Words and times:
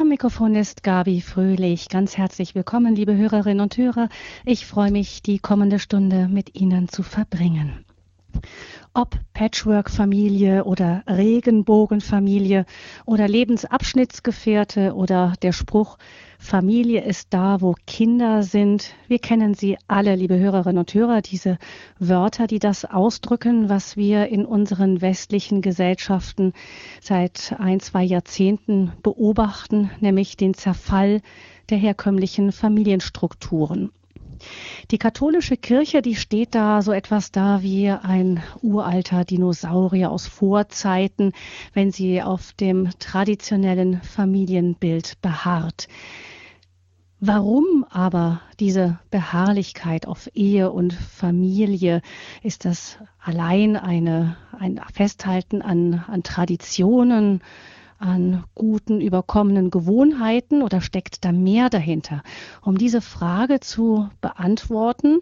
Am 0.00 0.10
Mikrofon 0.10 0.54
ist 0.54 0.84
Gabi 0.84 1.20
Fröhlich. 1.20 1.88
Ganz 1.88 2.16
herzlich 2.16 2.54
willkommen, 2.54 2.94
liebe 2.94 3.16
Hörerinnen 3.16 3.60
und 3.60 3.76
Hörer. 3.76 4.08
Ich 4.44 4.64
freue 4.64 4.92
mich, 4.92 5.22
die 5.22 5.40
kommende 5.40 5.80
Stunde 5.80 6.28
mit 6.28 6.54
Ihnen 6.54 6.88
zu 6.88 7.02
verbringen. 7.02 7.84
Ob 8.94 9.16
Patchwork-Familie 9.32 10.64
oder 10.64 11.02
Regenbogenfamilie 11.06 12.66
oder 13.06 13.28
Lebensabschnittsgefährte 13.28 14.94
oder 14.94 15.34
der 15.42 15.52
Spruch, 15.52 15.98
Familie 16.38 17.04
ist 17.04 17.34
da, 17.34 17.60
wo 17.60 17.74
Kinder 17.86 18.42
sind. 18.42 18.94
Wir 19.08 19.18
kennen 19.18 19.54
sie 19.54 19.76
alle, 19.88 20.14
liebe 20.14 20.38
Hörerinnen 20.38 20.78
und 20.78 20.94
Hörer, 20.94 21.20
diese 21.20 21.58
Wörter, 21.98 22.46
die 22.46 22.60
das 22.60 22.84
ausdrücken, 22.84 23.68
was 23.68 23.96
wir 23.96 24.28
in 24.28 24.44
unseren 24.44 25.00
westlichen 25.00 25.62
Gesellschaften 25.62 26.52
seit 27.00 27.56
ein, 27.58 27.80
zwei 27.80 28.04
Jahrzehnten 28.04 28.92
beobachten, 29.02 29.90
nämlich 30.00 30.36
den 30.36 30.54
Zerfall 30.54 31.22
der 31.70 31.78
herkömmlichen 31.78 32.52
Familienstrukturen. 32.52 33.90
Die 34.90 34.98
katholische 34.98 35.56
Kirche, 35.56 36.02
die 36.02 36.16
steht 36.16 36.54
da 36.54 36.82
so 36.82 36.92
etwas 36.92 37.30
da 37.30 37.62
wie 37.62 37.90
ein 37.90 38.42
uralter 38.62 39.24
Dinosaurier 39.24 40.10
aus 40.10 40.26
Vorzeiten, 40.26 41.32
wenn 41.74 41.92
sie 41.92 42.22
auf 42.22 42.52
dem 42.54 42.90
traditionellen 42.98 44.00
Familienbild 44.02 45.20
beharrt. 45.20 45.88
Warum 47.20 47.84
aber 47.90 48.42
diese 48.60 49.00
Beharrlichkeit 49.10 50.06
auf 50.06 50.30
Ehe 50.34 50.70
und 50.70 50.92
Familie? 50.92 52.00
Ist 52.44 52.64
das 52.64 52.98
allein 53.18 53.76
eine, 53.76 54.36
ein 54.56 54.80
Festhalten 54.92 55.60
an, 55.60 56.04
an 56.06 56.22
Traditionen? 56.22 57.42
An 57.98 58.44
guten 58.54 59.00
überkommenen 59.00 59.70
Gewohnheiten 59.70 60.62
oder 60.62 60.80
steckt 60.80 61.24
da 61.24 61.32
mehr 61.32 61.68
dahinter? 61.68 62.22
Um 62.62 62.78
diese 62.78 63.00
Frage 63.00 63.60
zu 63.60 64.08
beantworten, 64.20 65.20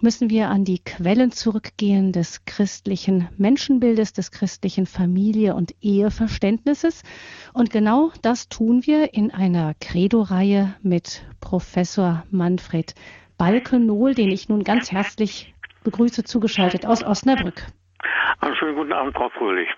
müssen 0.00 0.28
wir 0.30 0.48
an 0.48 0.64
die 0.64 0.78
Quellen 0.78 1.32
zurückgehen 1.32 2.12
des 2.12 2.44
christlichen 2.44 3.28
Menschenbildes, 3.38 4.12
des 4.12 4.30
christlichen 4.30 4.86
Familie- 4.86 5.54
und 5.54 5.74
Eheverständnisses. 5.80 7.02
Und 7.54 7.70
genau 7.70 8.10
das 8.22 8.48
tun 8.48 8.86
wir 8.86 9.14
in 9.14 9.32
einer 9.32 9.74
Credo-Reihe 9.80 10.74
mit 10.82 11.24
Professor 11.40 12.24
Manfred 12.30 12.94
Balkenohl, 13.38 14.14
den 14.14 14.30
ich 14.30 14.48
nun 14.48 14.64
ganz 14.64 14.92
herzlich 14.92 15.54
begrüße, 15.84 16.24
zugeschaltet 16.24 16.86
aus 16.86 17.02
Osnabrück. 17.02 17.66
Einen 18.40 18.56
schönen 18.56 18.76
guten 18.76 18.92
Abend, 18.92 19.14
Frau 19.14 19.28
Fröhlich. 19.30 19.68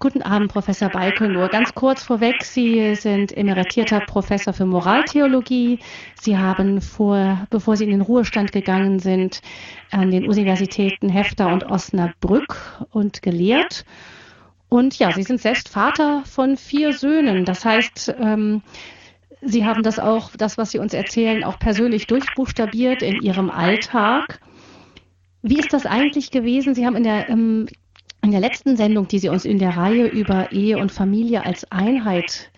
Guten 0.00 0.22
Abend, 0.22 0.52
Professor 0.52 0.90
Balke. 0.90 1.28
Nur 1.28 1.48
ganz 1.48 1.74
kurz 1.74 2.04
vorweg, 2.04 2.44
Sie 2.44 2.94
sind 2.94 3.36
emeritierter 3.36 3.98
Professor 3.98 4.52
für 4.52 4.64
Moraltheologie. 4.64 5.80
Sie 6.20 6.38
haben 6.38 6.80
vor, 6.80 7.48
bevor 7.50 7.76
Sie 7.76 7.82
in 7.82 7.90
den 7.90 8.02
Ruhestand 8.02 8.52
gegangen 8.52 9.00
sind, 9.00 9.42
an 9.90 10.12
den 10.12 10.28
Universitäten 10.28 11.08
Hefter 11.08 11.52
und 11.52 11.64
Osnabrück 11.64 12.86
und 12.92 13.22
gelehrt. 13.22 13.84
Und 14.68 14.96
ja, 15.00 15.10
Sie 15.10 15.24
sind 15.24 15.40
selbst 15.40 15.68
Vater 15.68 16.22
von 16.26 16.56
vier 16.56 16.92
Söhnen. 16.92 17.44
Das 17.44 17.64
heißt, 17.64 18.14
ähm, 18.20 18.62
Sie 19.42 19.66
haben 19.66 19.82
das 19.82 19.98
auch, 19.98 20.30
das, 20.36 20.56
was 20.58 20.70
Sie 20.70 20.78
uns 20.78 20.94
erzählen, 20.94 21.42
auch 21.42 21.58
persönlich 21.58 22.06
durchbuchstabiert 22.06 23.02
in 23.02 23.20
Ihrem 23.20 23.50
Alltag. 23.50 24.38
Wie 25.42 25.58
ist 25.58 25.72
das 25.72 25.86
eigentlich 25.86 26.30
gewesen? 26.30 26.76
Sie 26.76 26.86
haben 26.86 26.94
in 26.94 27.02
der 27.02 27.28
ähm, 27.28 27.66
in 28.22 28.30
der 28.32 28.40
letzten 28.40 28.76
Sendung, 28.76 29.08
die 29.08 29.18
Sie 29.18 29.28
uns 29.28 29.44
in 29.44 29.58
der 29.58 29.76
Reihe 29.76 30.06
über 30.06 30.50
Ehe 30.52 30.78
und 30.78 30.92
Familie 30.92 31.44
als 31.46 31.70
Einheit 31.70 32.50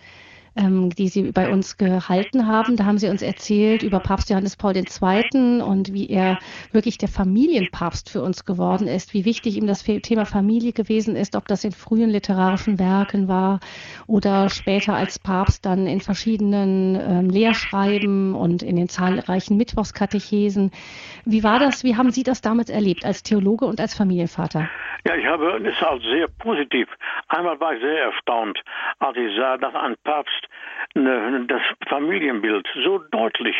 ähm, 0.55 0.89
die 0.89 1.07
Sie 1.07 1.31
bei 1.31 1.51
uns 1.51 1.77
gehalten 1.77 2.47
haben. 2.47 2.75
Da 2.75 2.85
haben 2.85 2.97
Sie 2.97 3.09
uns 3.09 3.21
erzählt 3.21 3.83
über 3.83 3.99
Papst 3.99 4.29
Johannes 4.29 4.55
Paul 4.55 4.75
II. 4.75 5.61
und 5.61 5.93
wie 5.93 6.09
er 6.09 6.39
wirklich 6.71 6.97
der 6.97 7.09
Familienpapst 7.09 8.09
für 8.09 8.21
uns 8.21 8.45
geworden 8.45 8.87
ist, 8.87 9.13
wie 9.13 9.25
wichtig 9.25 9.57
ihm 9.57 9.67
das 9.67 9.83
Thema 9.83 10.25
Familie 10.25 10.73
gewesen 10.73 11.15
ist, 11.15 11.35
ob 11.35 11.47
das 11.47 11.63
in 11.63 11.71
frühen 11.71 12.09
literarischen 12.09 12.79
Werken 12.79 13.27
war 13.27 13.59
oder 14.07 14.49
später 14.49 14.95
als 14.95 15.19
Papst 15.19 15.65
dann 15.65 15.87
in 15.87 16.01
verschiedenen 16.01 16.95
ähm, 16.95 17.29
Lehrschreiben 17.29 18.35
und 18.35 18.63
in 18.63 18.75
den 18.75 18.89
zahlreichen 18.89 19.57
Mittwochskatechesen. 19.57 20.71
Wie 21.25 21.43
war 21.43 21.59
das? 21.59 21.83
Wie 21.83 21.95
haben 21.95 22.11
Sie 22.11 22.23
das 22.23 22.41
damals 22.41 22.69
erlebt 22.69 23.05
als 23.05 23.23
Theologe 23.23 23.65
und 23.65 23.79
als 23.79 23.95
Familienvater? 23.95 24.69
Ja, 25.05 25.15
ich 25.15 25.25
habe 25.25 25.57
es 25.67 25.83
als 25.83 26.03
sehr 26.03 26.27
positiv. 26.27 26.87
Einmal 27.27 27.59
war 27.59 27.73
ich 27.73 27.81
sehr 27.81 28.03
erstaunt, 28.03 28.61
als 28.99 29.17
ich 29.17 29.35
sah, 29.35 29.57
dass 29.57 29.73
ein 29.73 29.95
Papst 30.03 30.40
das 30.93 31.61
Familienbild 31.87 32.67
so 32.83 32.99
deutlich 33.11 33.55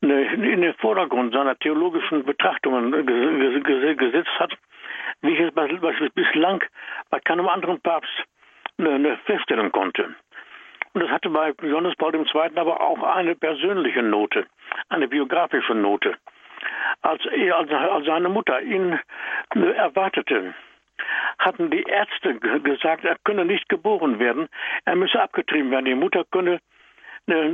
ne, 0.00 0.32
in 0.34 0.62
den 0.62 0.74
Vordergrund 0.74 1.32
seiner 1.32 1.58
theologischen 1.58 2.24
Betrachtungen 2.24 2.92
gesetzt 2.92 4.38
hat, 4.38 4.52
wie 5.22 5.32
ich 5.32 5.40
es 5.40 6.12
bislang 6.14 6.62
bei 7.10 7.18
keinem 7.20 7.48
anderen 7.48 7.80
Papst 7.80 8.12
ne, 8.76 9.18
feststellen 9.24 9.72
konnte. 9.72 10.14
Und 10.94 11.02
das 11.02 11.10
hatte 11.10 11.30
bei 11.30 11.52
Johannes 11.62 11.94
Paul 11.96 12.14
II. 12.14 12.50
aber 12.56 12.80
auch 12.80 13.02
eine 13.02 13.34
persönliche 13.34 14.02
Note, 14.02 14.46
eine 14.88 15.08
biografische 15.08 15.74
Note. 15.74 16.16
Als, 17.02 17.24
er, 17.26 17.56
als 17.56 18.06
seine 18.06 18.28
Mutter 18.28 18.60
ihn 18.62 18.98
erwartete, 19.54 20.54
hatten 21.38 21.70
die 21.70 21.82
Ärzte 21.82 22.38
gesagt, 22.60 23.04
er 23.04 23.16
könne 23.24 23.44
nicht 23.44 23.68
geboren 23.68 24.18
werden, 24.18 24.48
er 24.84 24.96
müsse 24.96 25.20
abgetrieben 25.20 25.70
werden. 25.70 25.86
Die 25.86 25.94
Mutter 25.94 26.24
könne, 26.30 26.60
äh, 27.26 27.50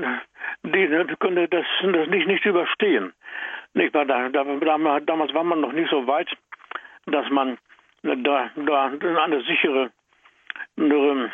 die, 0.63 1.17
könne 1.21 1.49
das, 1.49 1.67
das 1.83 2.09
nicht, 2.09 2.27
nicht 2.27 2.45
überstehen. 2.45 3.13
Nicht, 3.75 3.95
da, 3.95 4.05
da, 4.05 4.29
damals 4.29 5.35
war 5.35 5.45
man 5.45 5.61
noch 5.61 5.73
nicht 5.73 5.91
so 5.91 6.07
weit, 6.07 6.29
dass 7.07 7.29
man 7.31 7.59
da, 8.03 8.51
da 8.57 8.93
eine 9.25 9.43
sichere 9.43 9.91
eine, 10.77 11.31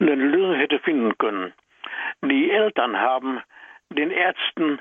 eine 0.00 0.14
Lösung 0.14 0.54
hätte 0.54 0.78
finden 0.80 1.16
können. 1.18 1.52
Die 2.22 2.50
Eltern 2.50 2.98
haben 2.98 3.40
den 3.90 4.10
Ärzten, 4.10 4.80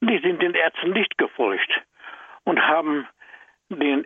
die 0.00 0.18
sind 0.18 0.42
den 0.42 0.54
Ärzten 0.54 0.92
nicht 0.92 1.16
gefolgt 1.18 1.70
und 2.44 2.60
haben 2.66 3.06
den, 3.70 4.04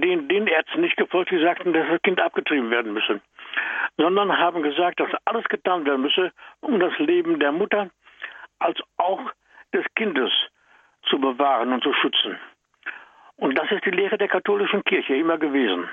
den, 0.00 0.28
den 0.28 0.46
Ärzten 0.46 0.80
nicht 0.80 0.96
gefolgt, 0.96 1.30
die 1.30 1.42
sagten, 1.42 1.72
dass 1.72 1.88
das 1.88 2.02
Kind 2.02 2.20
abgetrieben 2.20 2.70
werden 2.70 2.92
müsse, 2.92 3.20
sondern 3.96 4.38
haben 4.38 4.62
gesagt, 4.62 5.00
dass 5.00 5.10
alles 5.24 5.44
getan 5.44 5.84
werden 5.84 6.02
müsse, 6.02 6.32
um 6.60 6.78
das 6.78 6.96
Leben 6.98 7.40
der 7.40 7.52
Mutter 7.52 7.90
als 8.58 8.78
auch 8.96 9.32
des 9.74 9.84
Kindes 9.94 10.30
zu 11.08 11.18
bewahren 11.18 11.72
und 11.72 11.82
zu 11.82 11.92
schützen. 11.92 12.38
Und 13.36 13.58
das 13.58 13.70
ist 13.70 13.84
die 13.84 13.90
Lehre 13.90 14.18
der 14.18 14.28
katholischen 14.28 14.84
Kirche 14.84 15.16
immer 15.16 15.38
gewesen. 15.38 15.88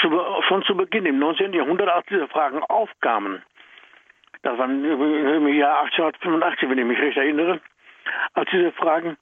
Zu, 0.00 0.10
schon 0.48 0.62
zu 0.64 0.76
Beginn 0.76 1.06
im 1.06 1.18
19. 1.18 1.52
Jahrhundert, 1.52 1.88
als 1.88 2.06
diese 2.06 2.28
Fragen 2.28 2.62
aufkamen, 2.62 3.42
das 4.42 4.56
war 4.56 4.66
im 4.66 5.48
Jahr 5.48 5.82
1885, 5.82 6.70
wenn 6.70 6.78
ich 6.78 6.84
mich 6.84 6.98
recht 6.98 7.16
erinnere, 7.16 7.60
als 8.34 8.48
diese 8.50 8.72
Fragen 8.72 9.16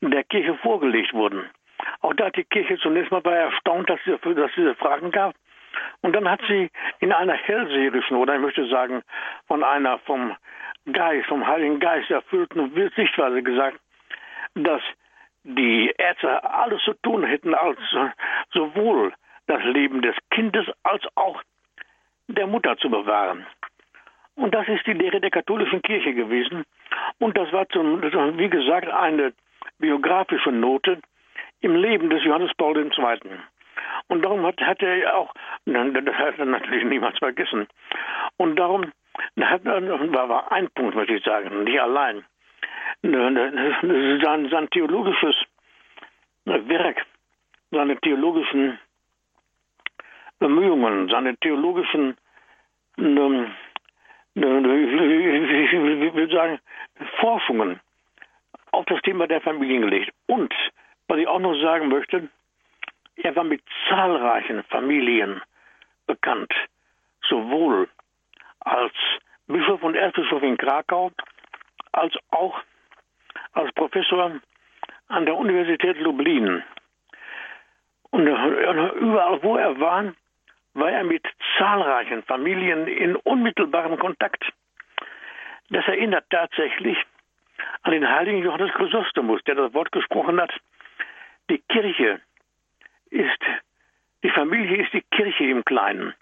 der 0.00 0.24
Kirche 0.24 0.54
vorgelegt 0.58 1.12
wurden, 1.14 1.48
auch 2.00 2.14
da 2.14 2.26
hat 2.26 2.36
die 2.36 2.44
Kirche 2.44 2.78
zunächst 2.78 3.10
mal 3.10 3.24
erstaunt, 3.24 3.88
dass 3.88 4.00
es 4.06 4.20
dass 4.20 4.50
diese 4.56 4.74
Fragen 4.74 5.10
gab. 5.10 5.34
Und 6.00 6.14
dann 6.14 6.28
hat 6.28 6.40
sie 6.48 6.70
in 7.00 7.12
einer 7.12 7.34
hellseherischen 7.34 8.16
oder 8.16 8.34
ich 8.34 8.40
möchte 8.40 8.66
sagen 8.68 9.02
von 9.46 9.62
einer 9.62 9.98
vom 10.00 10.36
Geist, 10.92 11.26
vom 11.28 11.46
Heiligen 11.46 11.80
Geist 11.80 12.10
erfüllten 12.10 12.72
Sichtweise 12.96 13.42
gesagt, 13.42 13.78
dass 14.54 14.82
die 15.44 15.92
Ärzte 15.96 16.42
alles 16.50 16.82
zu 16.82 16.94
tun 17.02 17.24
hätten, 17.24 17.54
als 17.54 17.78
sowohl 18.52 19.12
das 19.46 19.62
Leben 19.64 20.02
des 20.02 20.14
Kindes 20.30 20.66
als 20.82 21.04
auch 21.14 21.42
der 22.28 22.46
Mutter 22.46 22.76
zu 22.76 22.90
bewahren. 22.90 23.46
Und 24.34 24.54
das 24.54 24.68
ist 24.68 24.86
die 24.86 24.92
Lehre 24.92 25.20
der 25.20 25.30
katholischen 25.30 25.82
Kirche 25.82 26.14
gewesen. 26.14 26.64
Und 27.18 27.36
das 27.36 27.52
war, 27.52 27.68
zum, 27.68 28.02
wie 28.38 28.48
gesagt, 28.48 28.88
eine 28.88 29.32
biografische 29.78 30.52
Note, 30.52 31.00
im 31.60 31.74
Leben 31.76 32.10
des 32.10 32.24
Johannes 32.24 32.52
Paul 32.56 32.76
II. 32.76 33.20
Und 34.08 34.24
darum 34.24 34.46
hat, 34.46 34.60
hat 34.60 34.82
er 34.82 35.16
auch, 35.16 35.32
das 35.64 36.14
hat 36.14 36.38
er 36.38 36.44
natürlich 36.46 36.84
niemals 36.84 37.18
vergessen. 37.18 37.66
Und 38.36 38.56
darum 38.56 38.92
hat, 39.40 39.64
war, 39.64 40.28
war 40.28 40.52
ein 40.52 40.68
Punkt, 40.70 40.94
möchte 40.94 41.14
ich 41.14 41.24
sagen, 41.24 41.64
nicht 41.64 41.80
allein. 41.80 42.24
Sein, 43.02 44.48
sein 44.50 44.70
theologisches 44.70 45.36
Werk, 46.44 47.04
seine 47.70 47.96
theologischen 48.00 48.78
Bemühungen, 50.38 51.08
seine 51.08 51.36
theologischen, 51.36 52.16
ähm, 52.96 53.52
ich 54.34 54.42
will 56.14 56.30
sagen, 56.30 56.58
Forschungen 57.20 57.80
auf 58.72 58.84
das 58.86 59.00
Thema 59.02 59.26
der 59.26 59.40
Familien 59.40 59.82
gelegt. 59.82 60.12
Und 60.26 60.52
was 61.08 61.18
ich 61.18 61.26
auch 61.26 61.40
noch 61.40 61.60
sagen 61.60 61.88
möchte, 61.88 62.28
er 63.16 63.34
war 63.34 63.44
mit 63.44 63.62
zahlreichen 63.88 64.62
Familien 64.64 65.42
bekannt, 66.06 66.52
sowohl 67.28 67.88
als 68.60 68.92
Bischof 69.46 69.82
und 69.82 69.96
Erzbischof 69.96 70.42
in 70.42 70.56
Krakau, 70.56 71.10
als 71.92 72.14
auch 72.30 72.60
als 73.52 73.72
Professor 73.72 74.32
an 75.08 75.26
der 75.26 75.36
Universität 75.36 75.98
Lublin. 75.98 76.62
Und 78.10 78.26
überall, 78.26 79.42
wo 79.42 79.56
er 79.56 79.80
war, 79.80 80.12
war 80.74 80.90
er 80.90 81.04
mit 81.04 81.26
zahlreichen 81.56 82.22
Familien 82.24 82.86
in 82.86 83.16
unmittelbarem 83.16 83.98
Kontakt. 83.98 84.44
Das 85.70 85.86
erinnert 85.86 86.24
tatsächlich 86.30 86.98
an 87.82 87.92
den 87.92 88.08
heiligen 88.08 88.42
Johannes 88.42 88.72
Chrysostomus, 88.72 89.42
der 89.44 89.56
das 89.56 89.74
Wort 89.74 89.92
gesprochen 89.92 90.40
hat. 90.40 90.52
Die 91.50 91.58
Kirche 91.68 92.20
ist, 93.10 93.42
die 94.22 94.30
Familie 94.30 94.82
ist 94.82 94.92
die 94.92 95.02
Kirche 95.10 95.44
im 95.44 95.64
Kleinen. 95.64 96.14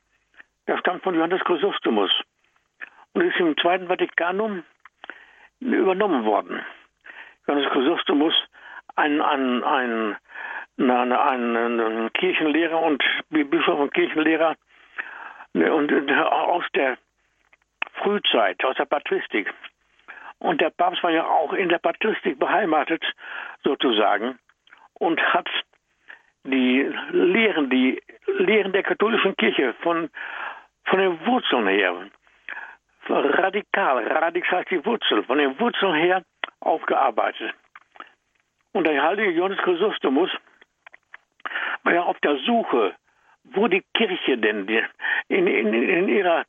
Das 0.66 0.80
stammt 0.80 1.02
von 1.02 1.14
Johannes 1.14 1.42
Chrysostomus 1.44 2.10
und 3.12 3.22
ist 3.22 3.38
im 3.38 3.56
Zweiten 3.56 3.88
Vatikanum 3.88 4.62
übernommen 5.60 6.24
worden. 6.24 6.60
Johannes 7.46 7.70
Chrysostomus, 7.70 8.34
ein, 8.96 9.20
ein, 9.20 9.64
ein, 9.64 10.16
ein, 10.78 12.12
Kirchenlehrer 12.12 12.80
und 12.80 13.02
Bischof 13.30 13.78
und 13.78 13.94
Kirchenlehrer 13.94 14.56
und 15.54 16.10
aus 16.10 16.64
der 16.74 16.98
Frühzeit, 17.94 18.62
aus 18.64 18.76
der 18.76 18.84
Patristik. 18.84 19.52
Und 20.38 20.60
der 20.60 20.70
Papst 20.70 21.02
war 21.02 21.10
ja 21.10 21.24
auch 21.24 21.52
in 21.52 21.68
der 21.68 21.78
Patristik 21.78 22.38
beheimatet, 22.38 23.02
sozusagen, 23.64 24.38
und 24.98 25.20
hat 25.20 25.48
die 26.44 26.90
Lehren, 27.10 27.70
die 27.70 28.00
Lehren 28.38 28.72
der 28.72 28.82
katholischen 28.82 29.36
Kirche 29.36 29.74
von, 29.82 30.10
von 30.84 30.98
den 30.98 31.26
Wurzeln 31.26 31.66
her, 31.66 31.94
radikal, 33.08 34.06
radikal 34.06 34.64
die 34.70 34.84
Wurzel, 34.84 35.22
von 35.24 35.38
den 35.38 35.58
Wurzeln 35.58 35.94
her 35.94 36.22
aufgearbeitet. 36.60 37.54
Und 38.72 38.86
der 38.86 39.02
heilige 39.02 39.30
Johannes 39.30 39.58
Chrysostomus 39.58 40.30
war 41.82 41.94
ja 41.94 42.02
auf 42.02 42.18
der 42.20 42.36
Suche, 42.38 42.94
wo 43.44 43.68
die 43.68 43.82
Kirche 43.94 44.38
denn 44.38 44.68
in, 45.28 45.46
in, 45.46 45.72
in 45.72 46.08
ihrer 46.08 46.44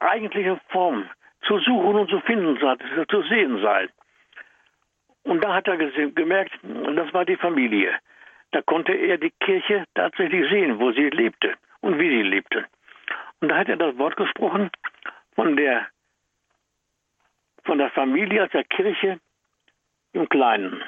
eigentlichen 0.00 0.60
Form 0.68 1.08
zu 1.42 1.58
suchen 1.58 1.96
und 1.96 2.10
zu 2.10 2.20
finden 2.20 2.58
sei, 2.60 2.76
zu 3.06 3.22
sehen 3.22 3.60
sei. 3.60 3.88
Und 5.24 5.42
da 5.42 5.54
hat 5.54 5.66
er 5.68 5.76
gemerkt, 5.76 6.52
das 6.62 7.12
war 7.12 7.24
die 7.24 7.36
Familie. 7.36 7.98
Da 8.52 8.62
konnte 8.62 8.92
er 8.92 9.18
die 9.18 9.32
Kirche 9.40 9.84
tatsächlich 9.94 10.48
sehen, 10.50 10.78
wo 10.78 10.92
sie 10.92 11.10
lebte 11.10 11.54
und 11.80 11.98
wie 11.98 12.08
sie 12.08 12.22
lebte. 12.22 12.66
Und 13.40 13.48
da 13.48 13.56
hat 13.56 13.68
er 13.68 13.76
das 13.76 13.98
Wort 13.98 14.16
gesprochen 14.16 14.70
von 15.34 15.56
der, 15.56 15.88
von 17.64 17.78
der 17.78 17.90
Familie 17.90 18.42
als 18.42 18.52
der 18.52 18.64
Kirche 18.64 19.18
im 20.12 20.28
Kleinen. 20.28 20.82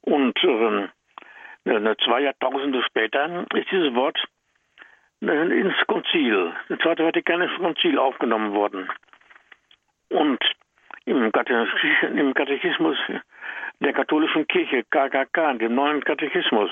Und 0.00 0.36
äh, 0.42 0.88
zwei 2.04 2.20
Jahrtausende 2.20 2.82
später 2.82 3.46
ist 3.54 3.70
dieses 3.70 3.94
Wort 3.94 4.18
ins 5.20 5.74
Konzil, 5.86 6.52
das 6.68 6.78
Zweite 6.78 7.04
Vatikanische 7.04 7.56
Konzil 7.58 7.98
aufgenommen 7.98 8.52
worden. 8.54 8.88
Und 10.10 10.42
im, 11.08 11.32
Katechismus 12.34 12.98
der 13.80 13.92
katholischen 13.92 14.46
Kirche, 14.46 14.84
KKK, 14.84 15.54
dem 15.54 15.74
neuen 15.74 16.04
Katechismus, 16.04 16.70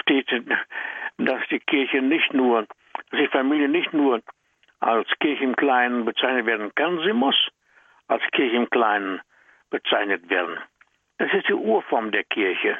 steht, 0.00 0.28
dass 1.18 1.40
die 1.50 1.60
Kirche 1.60 2.02
nicht 2.02 2.32
nur, 2.32 2.66
dass 3.10 3.20
die 3.20 3.28
Familie 3.28 3.68
nicht 3.68 3.92
nur 3.92 4.22
als 4.80 5.08
Kirche 5.20 5.44
im 5.44 5.56
Kleinen 5.56 6.04
bezeichnet 6.04 6.46
werden 6.46 6.74
kann, 6.74 6.98
sie 7.04 7.12
muss 7.12 7.36
als 8.08 8.22
Kirche 8.32 8.56
im 8.56 8.68
Kleinen 8.70 9.20
bezeichnet 9.70 10.28
werden. 10.28 10.58
Das 11.18 11.32
ist 11.32 11.48
die 11.48 11.54
Urform 11.54 12.10
der 12.10 12.24
Kirche. 12.24 12.76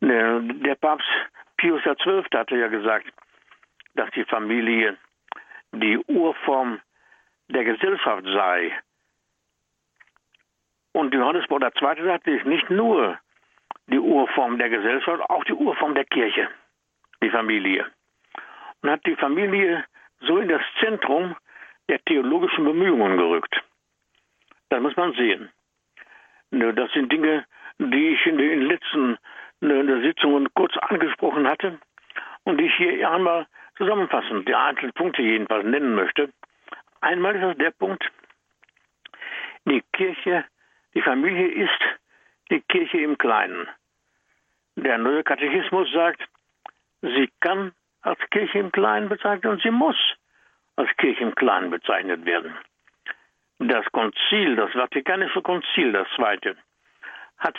Der 0.00 0.74
Papst 0.76 1.08
Pius 1.56 1.82
XII. 1.82 2.24
hatte 2.32 2.56
ja 2.56 2.68
gesagt, 2.68 3.06
dass 3.94 4.10
die 4.12 4.24
Familie 4.24 4.96
die 5.72 5.98
Urform 5.98 6.80
der 7.48 7.64
Gesellschaft 7.64 8.24
sei. 8.24 8.72
Und 10.98 11.14
Johannes 11.14 11.46
Paul 11.46 11.62
II. 11.62 12.04
sagte, 12.04 12.32
ist 12.32 12.44
nicht 12.44 12.68
nur 12.70 13.20
die 13.86 14.00
Urform 14.00 14.58
der 14.58 14.68
Gesellschaft, 14.68 15.22
auch 15.30 15.44
die 15.44 15.52
Urform 15.52 15.94
der 15.94 16.04
Kirche, 16.04 16.48
die 17.22 17.30
Familie. 17.30 17.86
Und 18.82 18.90
hat 18.90 19.06
die 19.06 19.14
Familie 19.14 19.84
so 20.18 20.38
in 20.38 20.48
das 20.48 20.60
Zentrum 20.80 21.36
der 21.88 22.04
theologischen 22.04 22.64
Bemühungen 22.64 23.16
gerückt. 23.16 23.62
Das 24.70 24.82
muss 24.82 24.96
man 24.96 25.12
sehen. 25.12 25.48
Das 26.50 26.90
sind 26.90 27.12
Dinge, 27.12 27.44
die 27.78 28.08
ich 28.08 28.26
in 28.26 28.38
den 28.38 28.62
letzten 28.62 29.18
Sitzungen 29.60 30.52
kurz 30.54 30.76
angesprochen 30.78 31.46
hatte 31.46 31.78
und 32.42 32.58
die 32.58 32.66
ich 32.66 32.74
hier 32.74 33.08
einmal 33.08 33.46
zusammenfassend, 33.76 34.48
die 34.48 34.54
einzelnen 34.56 34.94
Punkte 34.94 35.22
jedenfalls 35.22 35.64
nennen 35.64 35.94
möchte. 35.94 36.32
Einmal 37.00 37.36
ist 37.36 37.44
das 37.44 37.56
der 37.56 37.70
Punkt, 37.70 38.04
die 39.64 39.84
Kirche, 39.92 40.44
die 40.94 41.02
Familie 41.02 41.48
ist 41.48 41.80
die 42.50 42.60
Kirche 42.60 42.98
im 42.98 43.18
Kleinen. 43.18 43.68
Der 44.76 44.98
neue 44.98 45.24
Katechismus 45.24 45.90
sagt, 45.92 46.22
sie 47.02 47.28
kann 47.40 47.72
als 48.02 48.18
Kirche 48.30 48.58
im 48.58 48.72
Kleinen 48.72 49.08
bezeichnet 49.08 49.46
und 49.46 49.62
sie 49.62 49.70
muss 49.70 49.96
als 50.76 50.88
Kirche 50.96 51.24
im 51.24 51.34
Kleinen 51.34 51.70
bezeichnet 51.70 52.24
werden. 52.24 52.54
Das 53.58 53.84
Konzil, 53.92 54.54
das 54.54 54.70
Vatikanische 54.72 55.42
Konzil, 55.42 55.92
das 55.92 56.06
zweite, 56.14 56.56
hat 57.38 57.56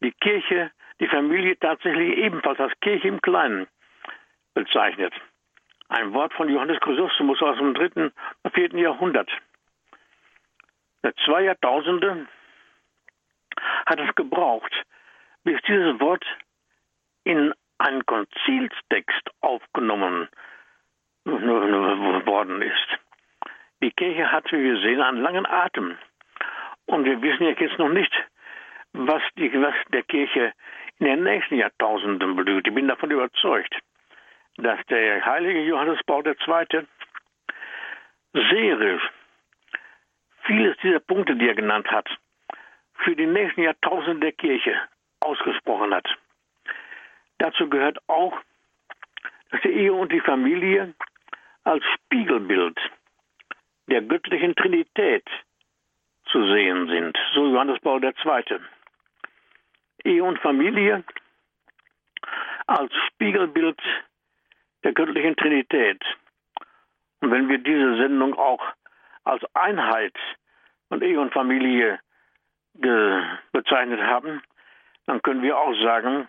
die 0.00 0.12
Kirche, 0.12 0.70
die 1.00 1.08
Familie 1.08 1.58
tatsächlich 1.58 2.16
ebenfalls 2.16 2.60
als 2.60 2.72
Kirche 2.80 3.08
im 3.08 3.20
Kleinen 3.20 3.66
bezeichnet. 4.54 5.12
Ein 5.88 6.12
Wort 6.14 6.32
von 6.34 6.48
Johannes 6.48 6.80
Chrysostomus 6.80 7.42
aus 7.42 7.58
dem 7.58 7.74
dritten 7.74 8.12
und 8.42 8.54
vierten 8.54 8.78
Jahrhundert. 8.78 9.30
Zwei 11.24 11.42
Jahrtausende 11.42 12.26
hat 13.86 14.00
es 14.00 14.14
gebraucht, 14.14 14.72
bis 15.44 15.60
dieses 15.62 15.98
Wort 16.00 16.24
in 17.24 17.52
einen 17.78 18.04
Konzilstext 18.06 19.30
aufgenommen 19.40 20.28
worden 21.24 22.62
ist. 22.62 22.98
Die 23.82 23.90
Kirche 23.90 24.30
hat, 24.30 24.50
wie 24.52 24.62
wir 24.62 24.80
sehen, 24.80 25.02
einen 25.02 25.20
langen 25.20 25.46
Atem. 25.46 25.98
Und 26.86 27.04
wir 27.04 27.20
wissen 27.20 27.44
ja 27.44 27.50
jetzt 27.50 27.78
noch 27.78 27.88
nicht, 27.88 28.12
was, 28.92 29.22
die, 29.36 29.52
was 29.60 29.74
der 29.88 30.04
Kirche 30.04 30.52
in 30.98 31.06
den 31.06 31.24
nächsten 31.24 31.56
Jahrtausenden 31.56 32.36
blüht. 32.36 32.66
Ich 32.66 32.74
bin 32.74 32.88
davon 32.88 33.10
überzeugt 33.10 33.74
dass 34.58 34.78
der 34.86 35.24
heilige 35.24 35.62
Johannes 35.62 36.00
Paul 36.06 36.26
II. 36.26 36.86
sehr 38.32 39.00
vieles 40.44 40.76
dieser 40.82 41.00
Punkte, 41.00 41.36
die 41.36 41.48
er 41.48 41.54
genannt 41.54 41.90
hat, 41.90 42.08
für 43.04 43.16
die 43.16 43.26
nächsten 43.26 43.62
Jahrtausende 43.62 44.20
der 44.20 44.32
Kirche 44.32 44.74
ausgesprochen 45.20 45.94
hat. 45.94 46.06
Dazu 47.38 47.68
gehört 47.68 47.98
auch, 48.08 48.36
dass 49.50 49.60
die 49.62 49.72
Ehe 49.72 49.92
und 49.92 50.12
die 50.12 50.20
Familie 50.20 50.94
als 51.64 51.84
Spiegelbild 51.94 52.78
der 53.88 54.02
göttlichen 54.02 54.54
Trinität 54.54 55.24
zu 56.26 56.44
sehen 56.52 56.88
sind, 56.88 57.16
so 57.34 57.46
Johannes 57.46 57.80
Paul 57.80 58.02
II. 58.02 58.60
Ehe 60.04 60.24
und 60.24 60.38
Familie 60.38 61.04
als 62.66 62.92
Spiegelbild 63.08 63.80
der 64.82 64.92
göttlichen 64.92 65.36
Trinität. 65.36 66.02
Und 67.20 67.30
wenn 67.30 67.48
wir 67.48 67.58
diese 67.58 67.96
Sendung 67.96 68.34
auch 68.34 68.62
als 69.24 69.42
Einheit 69.54 70.14
von 70.88 71.02
Ehe 71.02 71.20
und 71.20 71.32
Familie 71.32 71.98
bezeichnet 73.52 74.00
haben, 74.00 74.42
dann 75.06 75.22
können 75.22 75.42
wir 75.42 75.58
auch 75.58 75.74
sagen, 75.82 76.28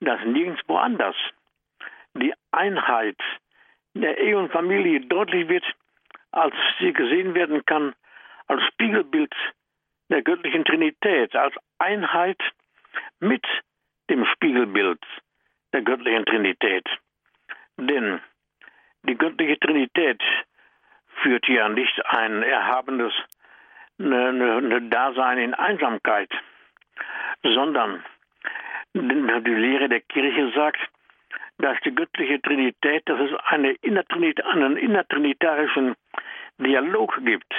dass 0.00 0.20
nirgendwo 0.24 0.76
anders 0.76 1.16
die 2.14 2.34
Einheit 2.50 3.18
der 3.94 4.18
Ehe 4.18 4.38
und 4.38 4.52
Familie 4.52 5.00
deutlich 5.00 5.48
wird, 5.48 5.64
als 6.32 6.54
sie 6.80 6.92
gesehen 6.92 7.34
werden 7.34 7.64
kann 7.64 7.94
als 8.46 8.62
Spiegelbild 8.72 9.34
der 10.08 10.22
göttlichen 10.22 10.64
Trinität, 10.64 11.34
als 11.34 11.54
Einheit 11.78 12.40
mit 13.18 13.44
dem 14.08 14.24
Spiegelbild 14.26 15.00
der 15.72 15.82
göttlichen 15.82 16.24
Trinität. 16.24 16.86
Denn 17.76 18.20
die 19.02 19.16
göttliche 19.16 19.58
Trinität 19.58 20.22
führt 21.22 21.48
ja 21.48 21.68
nicht 21.68 22.04
ein 22.06 22.42
erhabenes 22.42 23.12
ne, 23.98 24.32
ne, 24.32 24.62
ne 24.62 24.82
Dasein 24.82 25.38
in 25.38 25.54
Einsamkeit, 25.54 26.30
sondern 27.42 28.04
die 28.94 29.54
Lehre 29.54 29.88
der 29.88 30.00
Kirche 30.00 30.52
sagt, 30.54 30.80
dass 31.58 31.78
die 31.84 31.94
göttliche 31.94 32.40
Trinität, 32.40 33.02
dass 33.06 33.20
es 33.20 33.34
eine 33.46 33.72
innertrinit 33.82 34.44
einen 34.44 34.76
innertrinitarischen 34.76 35.94
Dialog 36.58 37.18
gibt, 37.24 37.52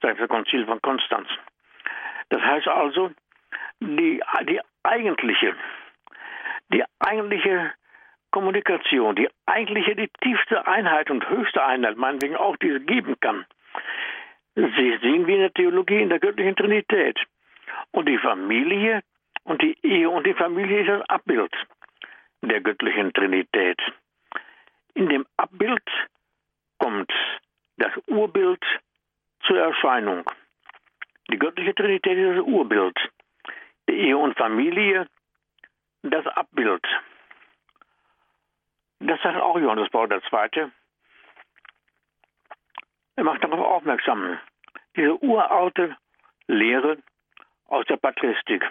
seit 0.00 0.18
dem 0.18 0.28
Konzil 0.28 0.66
von 0.66 0.80
Konstanz. 0.80 1.28
Das 2.30 2.42
heißt 2.42 2.68
also, 2.68 3.10
die, 3.80 4.22
die 4.48 4.60
eigentliche, 4.82 5.54
die 6.72 6.84
eigentliche 6.98 7.72
Kommunikation, 8.30 9.16
die 9.16 9.28
eigentliche, 9.46 9.96
die 9.96 10.10
tiefste 10.20 10.66
Einheit 10.66 11.10
und 11.10 11.28
höchste 11.28 11.64
Einheit, 11.64 11.96
meinetwegen 11.96 12.36
auch 12.36 12.56
diese 12.56 12.80
geben 12.80 13.18
kann. 13.20 13.46
Sie 14.58 14.98
sehen 15.00 15.28
wir 15.28 15.36
in 15.36 15.40
der 15.42 15.54
Theologie 15.54 16.02
in 16.02 16.08
der 16.08 16.18
göttlichen 16.18 16.56
Trinität. 16.56 17.16
Und 17.92 18.08
die 18.08 18.18
Familie 18.18 19.02
und 19.44 19.62
die 19.62 19.78
Ehe 19.84 20.10
und 20.10 20.26
die 20.26 20.34
Familie 20.34 20.80
ist 20.80 20.88
das 20.88 21.08
Abbild 21.08 21.52
der 22.42 22.60
göttlichen 22.60 23.12
Trinität. 23.12 23.80
In 24.94 25.08
dem 25.08 25.26
Abbild 25.36 25.84
kommt 26.78 27.12
das 27.76 27.92
Urbild 28.08 28.60
zur 29.46 29.60
Erscheinung. 29.60 30.28
Die 31.30 31.38
göttliche 31.38 31.76
Trinität 31.76 32.18
ist 32.18 32.38
das 32.38 32.44
Urbild. 32.44 32.98
Die 33.88 33.94
Ehe 33.94 34.18
und 34.18 34.36
Familie 34.36 35.06
das 36.02 36.26
Abbild. 36.26 36.84
Das 38.98 39.22
sagt 39.22 39.40
auch 39.40 39.56
Johannes 39.60 39.88
Paul 39.90 40.10
II. 40.10 40.70
Er 43.18 43.24
macht 43.24 43.42
darauf 43.42 43.58
aufmerksam. 43.58 44.38
Diese 44.94 45.20
uralte 45.24 45.96
Lehre 46.46 46.98
aus 47.66 47.84
der 47.86 47.96
Patristik. 47.96 48.64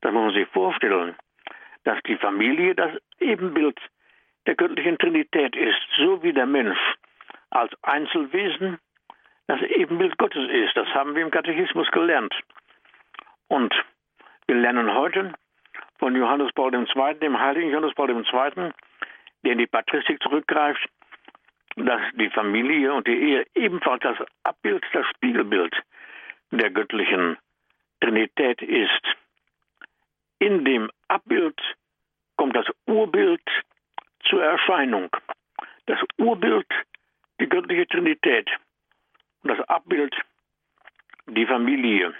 Das 0.00 0.12
muss 0.12 0.24
man 0.24 0.34
sich 0.34 0.48
vorstellen, 0.48 1.14
dass 1.84 2.02
die 2.08 2.16
Familie 2.16 2.74
das 2.74 2.90
Ebenbild 3.20 3.78
der 4.46 4.56
göttlichen 4.56 4.98
Trinität 4.98 5.54
ist, 5.54 5.80
so 5.96 6.20
wie 6.24 6.32
der 6.32 6.46
Mensch 6.46 6.76
als 7.50 7.72
Einzelwesen 7.82 8.80
das 9.46 9.62
Ebenbild 9.62 10.18
Gottes 10.18 10.50
ist. 10.50 10.76
Das 10.76 10.88
haben 10.88 11.14
wir 11.14 11.22
im 11.22 11.30
Katechismus 11.30 11.88
gelernt. 11.92 12.34
Und 13.46 13.72
wir 14.48 14.56
lernen 14.56 14.92
heute 14.92 15.34
von 16.00 16.16
Johannes 16.16 16.50
Paul 16.52 16.74
II., 16.74 17.14
dem 17.20 17.38
heiligen 17.38 17.70
Johannes 17.70 17.94
Paul 17.94 18.10
II., 18.10 18.72
der 19.44 19.52
in 19.52 19.58
die 19.58 19.68
Patristik 19.68 20.20
zurückgreift, 20.20 20.84
dass 21.76 22.00
die 22.14 22.30
Familie 22.30 22.92
und 22.92 23.06
die 23.06 23.16
Ehe 23.16 23.46
ebenfalls 23.54 24.02
das 24.02 24.18
Abbild, 24.44 24.84
das 24.92 25.06
Spiegelbild 25.14 25.74
der 26.50 26.70
göttlichen 26.70 27.38
Trinität 28.00 28.60
ist. 28.62 29.02
In 30.38 30.64
dem 30.64 30.90
Abbild 31.08 31.60
kommt 32.36 32.56
das 32.56 32.66
Urbild 32.86 33.42
zur 34.24 34.42
Erscheinung. 34.42 35.10
Das 35.86 35.98
Urbild, 36.18 36.66
die 37.40 37.48
göttliche 37.48 37.86
Trinität. 37.86 38.48
Und 39.42 39.50
das 39.50 39.60
Abbild, 39.68 40.14
die 41.26 41.46
Familie. 41.46 42.14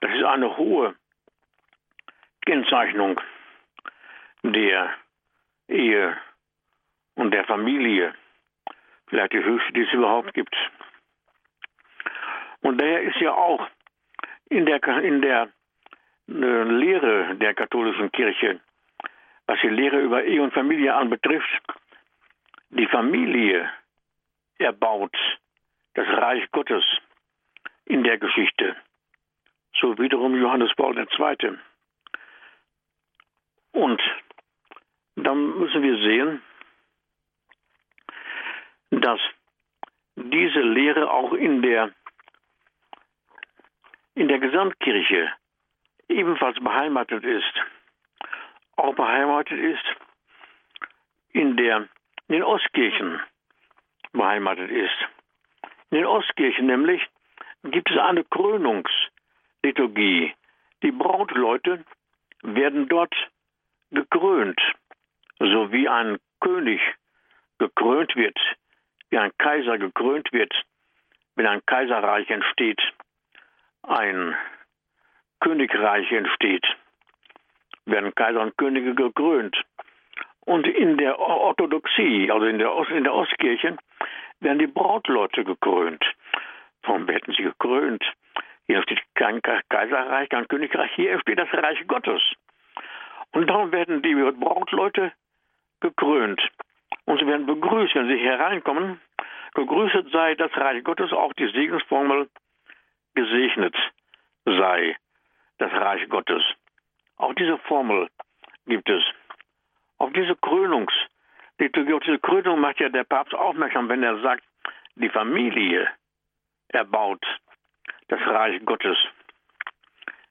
Das 0.00 0.14
ist 0.14 0.24
eine 0.24 0.56
hohe 0.56 0.94
Kennzeichnung 2.46 3.20
der 4.42 4.94
Ehe 5.68 6.16
und 7.18 7.32
der 7.32 7.44
Familie. 7.44 8.14
Vielleicht 9.08 9.32
die 9.32 9.42
höchste, 9.42 9.72
die 9.72 9.82
es 9.82 9.92
überhaupt 9.92 10.32
gibt. 10.34 10.54
Und 12.60 12.80
daher 12.80 13.02
ist 13.02 13.20
ja 13.20 13.32
auch 13.32 13.66
in 14.48 14.66
der, 14.66 14.82
in 15.02 15.20
der 15.20 15.48
äh, 16.28 16.62
Lehre 16.62 17.34
der 17.36 17.54
katholischen 17.54 18.12
Kirche, 18.12 18.60
was 19.46 19.58
die 19.62 19.68
Lehre 19.68 20.00
über 20.00 20.22
Ehe 20.24 20.42
und 20.42 20.54
Familie 20.54 20.94
anbetrifft, 20.94 21.62
die 22.70 22.86
Familie 22.86 23.68
erbaut 24.58 25.16
das 25.94 26.06
Reich 26.06 26.48
Gottes 26.52 26.84
in 27.86 28.04
der 28.04 28.18
Geschichte. 28.18 28.76
So 29.80 29.98
wiederum 29.98 30.36
Johannes 30.40 30.72
Paul 30.76 30.96
II. 30.98 31.58
Und 33.72 34.00
dann 35.16 35.58
müssen 35.58 35.82
wir 35.82 35.96
sehen, 35.98 36.42
dass 38.90 39.20
diese 40.16 40.60
Lehre 40.60 41.10
auch 41.10 41.32
in 41.32 41.62
der, 41.62 41.92
in 44.14 44.28
der 44.28 44.38
Gesamtkirche 44.38 45.32
ebenfalls 46.08 46.58
beheimatet 46.60 47.24
ist. 47.24 47.54
Auch 48.76 48.94
beheimatet 48.94 49.58
ist 49.58 49.84
in, 51.32 51.56
der, 51.56 51.88
in 52.28 52.34
den 52.34 52.42
Ostkirchen 52.42 53.20
beheimatet 54.12 54.70
ist. 54.70 54.96
In 55.90 55.98
den 55.98 56.06
Ostkirchen 56.06 56.66
nämlich 56.66 57.06
gibt 57.64 57.90
es 57.90 57.98
eine 57.98 58.24
Krönungsliturgie. 58.24 60.34
Die 60.82 60.92
Brautleute 60.92 61.84
werden 62.42 62.88
dort 62.88 63.14
gekrönt, 63.90 64.60
so 65.38 65.72
wie 65.72 65.88
ein 65.88 66.18
König 66.40 66.80
gekrönt 67.58 68.14
wird, 68.16 68.38
wie 69.10 69.18
ein 69.18 69.32
Kaiser 69.38 69.78
gekrönt 69.78 70.32
wird, 70.32 70.52
wenn 71.36 71.46
ein 71.46 71.64
Kaiserreich 71.66 72.28
entsteht, 72.30 72.80
ein 73.82 74.36
Königreich 75.40 76.10
entsteht, 76.12 76.66
werden 77.86 78.14
Kaiser 78.14 78.40
und 78.40 78.56
Könige 78.56 78.94
gekrönt. 78.94 79.56
Und 80.40 80.66
in 80.66 80.96
der 80.96 81.18
Orthodoxie, 81.18 82.30
also 82.30 82.46
in 82.46 82.58
der, 82.58 82.74
Ost, 82.74 82.90
in 82.90 83.04
der 83.04 83.14
Ostkirche, 83.14 83.76
werden 84.40 84.58
die 84.58 84.66
Brautleute 84.66 85.44
gekrönt. 85.44 86.04
Warum 86.82 87.06
werden 87.06 87.34
sie 87.36 87.42
gekrönt? 87.42 88.02
Hier 88.66 88.82
steht 88.82 89.00
kein 89.14 89.40
Kaiserreich, 89.42 90.28
kein 90.28 90.48
Königreich, 90.48 90.90
hier 90.94 91.18
steht 91.20 91.38
das 91.38 91.52
Reich 91.52 91.86
Gottes. 91.86 92.22
Und 93.32 93.48
darum 93.48 93.72
werden 93.72 94.02
die 94.02 94.14
Brautleute 94.14 95.12
gekrönt. 95.80 96.40
Und 97.08 97.18
sie 97.20 97.26
werden 97.26 97.46
begrüßt, 97.46 97.94
wenn 97.94 98.06
sie 98.06 98.18
hereinkommen. 98.18 99.00
Gegrüßet 99.54 100.10
sei 100.12 100.34
das 100.34 100.54
Reich 100.54 100.84
Gottes, 100.84 101.10
auch 101.10 101.32
die 101.32 101.48
Segensformel 101.48 102.28
gesegnet 103.14 103.74
sei 104.44 104.94
das 105.56 105.72
Reich 105.72 106.06
Gottes. 106.10 106.42
Auch 107.16 107.32
diese 107.32 107.56
Formel 107.60 108.10
gibt 108.66 108.90
es. 108.90 109.02
Auf 109.96 110.12
diese 110.12 110.36
Krönungsliturgie, 110.36 111.94
auf 111.94 112.02
diese 112.02 112.18
Krönung 112.18 112.60
macht 112.60 112.78
ja 112.78 112.90
der 112.90 113.04
Papst 113.04 113.34
aufmerksam, 113.34 113.88
wenn 113.88 114.02
er 114.02 114.20
sagt, 114.20 114.44
die 114.96 115.08
Familie 115.08 115.88
erbaut 116.68 117.24
das 118.08 118.20
Reich 118.20 118.62
Gottes 118.66 118.98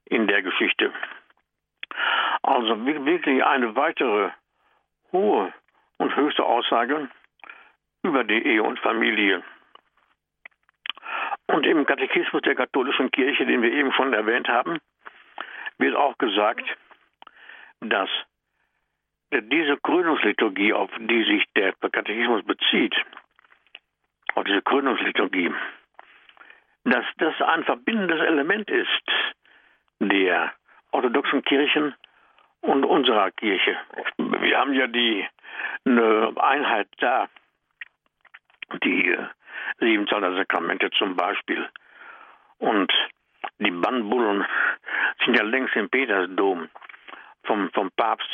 in 0.05 0.27
der 0.27 0.43
Geschichte. 0.43 0.93
Also 2.43 2.85
wirklich 2.85 3.43
eine 3.43 3.75
weitere 3.75 4.29
hohe 5.11 5.51
und 5.97 6.15
höchste 6.15 6.43
Aussage 6.43 7.09
über 8.03 8.23
die 8.23 8.45
Ehe 8.45 8.63
und 8.63 8.79
Familie. 8.79 9.43
Und 11.47 11.65
im 11.65 11.85
Katechismus 11.85 12.41
der 12.41 12.55
katholischen 12.55 13.09
Kirche, 13.11 13.45
den 13.45 13.61
wir 13.61 13.71
eben 13.71 13.91
schon 13.93 14.13
erwähnt 14.13 14.47
haben, 14.47 14.79
wird 15.77 15.95
auch 15.95 16.17
gesagt, 16.17 16.65
dass 17.81 18.09
diese 19.31 19.77
Krönungsliturgie, 19.77 20.73
auf 20.73 20.89
die 20.99 21.23
sich 21.23 21.45
der 21.55 21.73
Katechismus 21.73 22.43
bezieht, 22.45 22.95
auf 24.35 24.43
diese 24.45 24.61
Krönungsliturgie, 24.61 25.53
dass 26.83 27.05
das 27.17 27.33
ein 27.41 27.63
verbindendes 27.63 28.19
Element 28.21 28.69
ist 28.69 28.87
der 29.99 30.53
orthodoxen 30.91 31.43
Kirchen 31.43 31.95
und 32.61 32.85
unserer 32.85 33.31
Kirche. 33.31 33.77
Wir 34.17 34.57
haben 34.57 34.73
ja 34.73 34.87
die 34.87 35.27
eine 35.85 36.33
Einheit 36.37 36.87
da, 36.99 37.27
die 38.83 39.09
äh, 39.79 40.05
Sakramente 40.09 40.89
zum 40.91 41.15
Beispiel. 41.15 41.67
Und 42.59 42.91
die 43.59 43.71
Bannbullen 43.71 44.45
sind 45.23 45.37
ja 45.37 45.43
längst 45.43 45.75
im 45.75 45.89
Petersdom 45.89 46.69
vom, 47.43 47.69
vom 47.71 47.91
Papst 47.91 48.29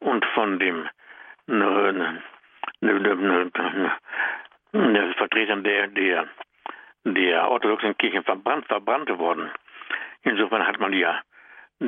und 0.00 0.24
von 0.34 0.58
dem 0.58 0.88
ne, 1.46 2.22
ne, 2.80 3.00
ne, 3.00 3.92
ne 4.72 5.14
Vertretern 5.14 5.64
der, 5.64 5.88
der, 5.88 6.28
der 7.04 7.50
orthodoxen 7.50 7.96
Kirchen 7.96 8.24
verbrannt, 8.24 8.66
verbrannt 8.66 9.08
worden. 9.18 9.50
Insofern 10.22 10.66
hat 10.66 10.78
man 10.78 10.92
ja 10.92 11.20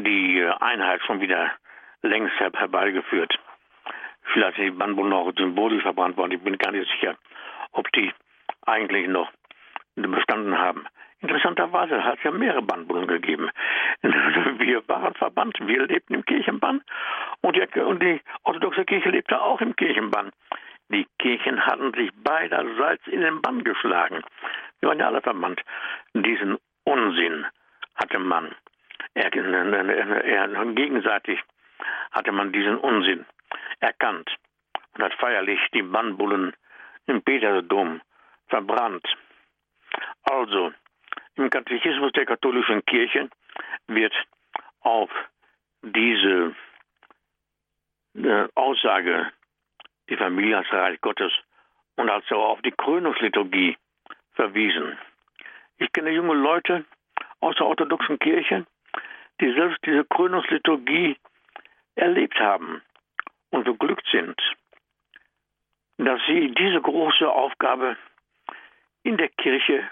die 0.02 0.44
Einheit 0.60 1.02
schon 1.02 1.20
wieder 1.20 1.52
längst 2.02 2.34
herbeigeführt. 2.38 3.38
Vielleicht 4.32 4.56
sind 4.56 4.64
die 4.66 4.70
Bannbullen 4.72 5.10
noch 5.10 5.32
symbolisch 5.36 5.82
verbrannt 5.82 6.16
worden. 6.16 6.32
Ich 6.32 6.42
bin 6.42 6.58
gar 6.58 6.72
nicht 6.72 6.90
sicher, 6.90 7.16
ob 7.72 7.90
die 7.92 8.12
eigentlich 8.66 9.08
noch 9.08 9.30
bestanden 9.94 10.58
haben. 10.58 10.86
Interessanterweise 11.20 12.04
hat 12.04 12.18
es 12.18 12.24
ja 12.24 12.30
mehrere 12.32 12.62
Bannbullen 12.62 13.06
gegeben. 13.06 13.48
Wir 14.02 14.86
waren 14.88 15.14
verbannt, 15.14 15.56
wir 15.60 15.86
lebten 15.86 16.14
im 16.14 16.24
Kirchenbann 16.24 16.82
und 17.40 17.56
die, 17.56 17.80
und 17.80 18.02
die 18.02 18.20
orthodoxe 18.42 18.84
Kirche 18.84 19.10
lebte 19.10 19.40
auch 19.40 19.60
im 19.60 19.74
Kirchenbann. 19.76 20.32
Die 20.90 21.06
Kirchen 21.18 21.64
hatten 21.64 21.94
sich 21.94 22.10
beiderseits 22.22 23.06
in 23.06 23.22
den 23.22 23.40
Bann 23.40 23.64
geschlagen. 23.64 24.22
Wir 24.80 24.90
waren 24.90 24.98
ja 24.98 25.06
alle 25.06 25.22
verwandt. 25.22 25.62
Diesen 26.12 26.58
Unsinn 26.84 27.46
hatte 27.94 28.18
man. 28.18 28.54
Gegenseitig 30.74 31.40
hatte 32.12 32.32
man 32.32 32.52
diesen 32.52 32.76
Unsinn 32.78 33.24
erkannt 33.80 34.30
und 34.94 35.02
hat 35.02 35.14
feierlich 35.14 35.60
die 35.72 35.82
Bannbullen 35.82 36.52
im 37.06 37.22
Petersdom 37.22 38.00
verbrannt. 38.48 39.06
Also, 40.22 40.72
im 41.36 41.50
Katechismus 41.50 42.12
der 42.12 42.26
katholischen 42.26 42.84
Kirche 42.84 43.28
wird 43.86 44.14
auf 44.80 45.10
diese 45.82 46.54
äh, 48.14 48.48
Aussage, 48.54 49.32
die 50.08 50.16
Familie 50.16 50.58
als 50.58 50.72
Reich 50.72 51.00
Gottes 51.00 51.32
und 51.96 52.08
also 52.08 52.36
auf 52.36 52.62
die 52.62 52.72
Krönungsliturgie 52.72 53.76
verwiesen. 54.32 54.98
Ich 55.78 55.92
kenne 55.92 56.10
junge 56.10 56.34
Leute 56.34 56.84
aus 57.40 57.56
der 57.56 57.66
orthodoxen 57.66 58.18
Kirche, 58.18 58.66
die 59.40 59.52
selbst 59.52 59.78
diese 59.84 60.04
Krönungsliturgie 60.04 61.16
erlebt 61.94 62.38
haben 62.38 62.82
und 63.50 63.64
beglückt 63.64 64.06
sind, 64.10 64.40
dass 65.98 66.20
sie 66.26 66.52
diese 66.54 66.80
große 66.80 67.30
Aufgabe 67.30 67.96
in 69.02 69.16
der 69.16 69.28
Kirche 69.28 69.88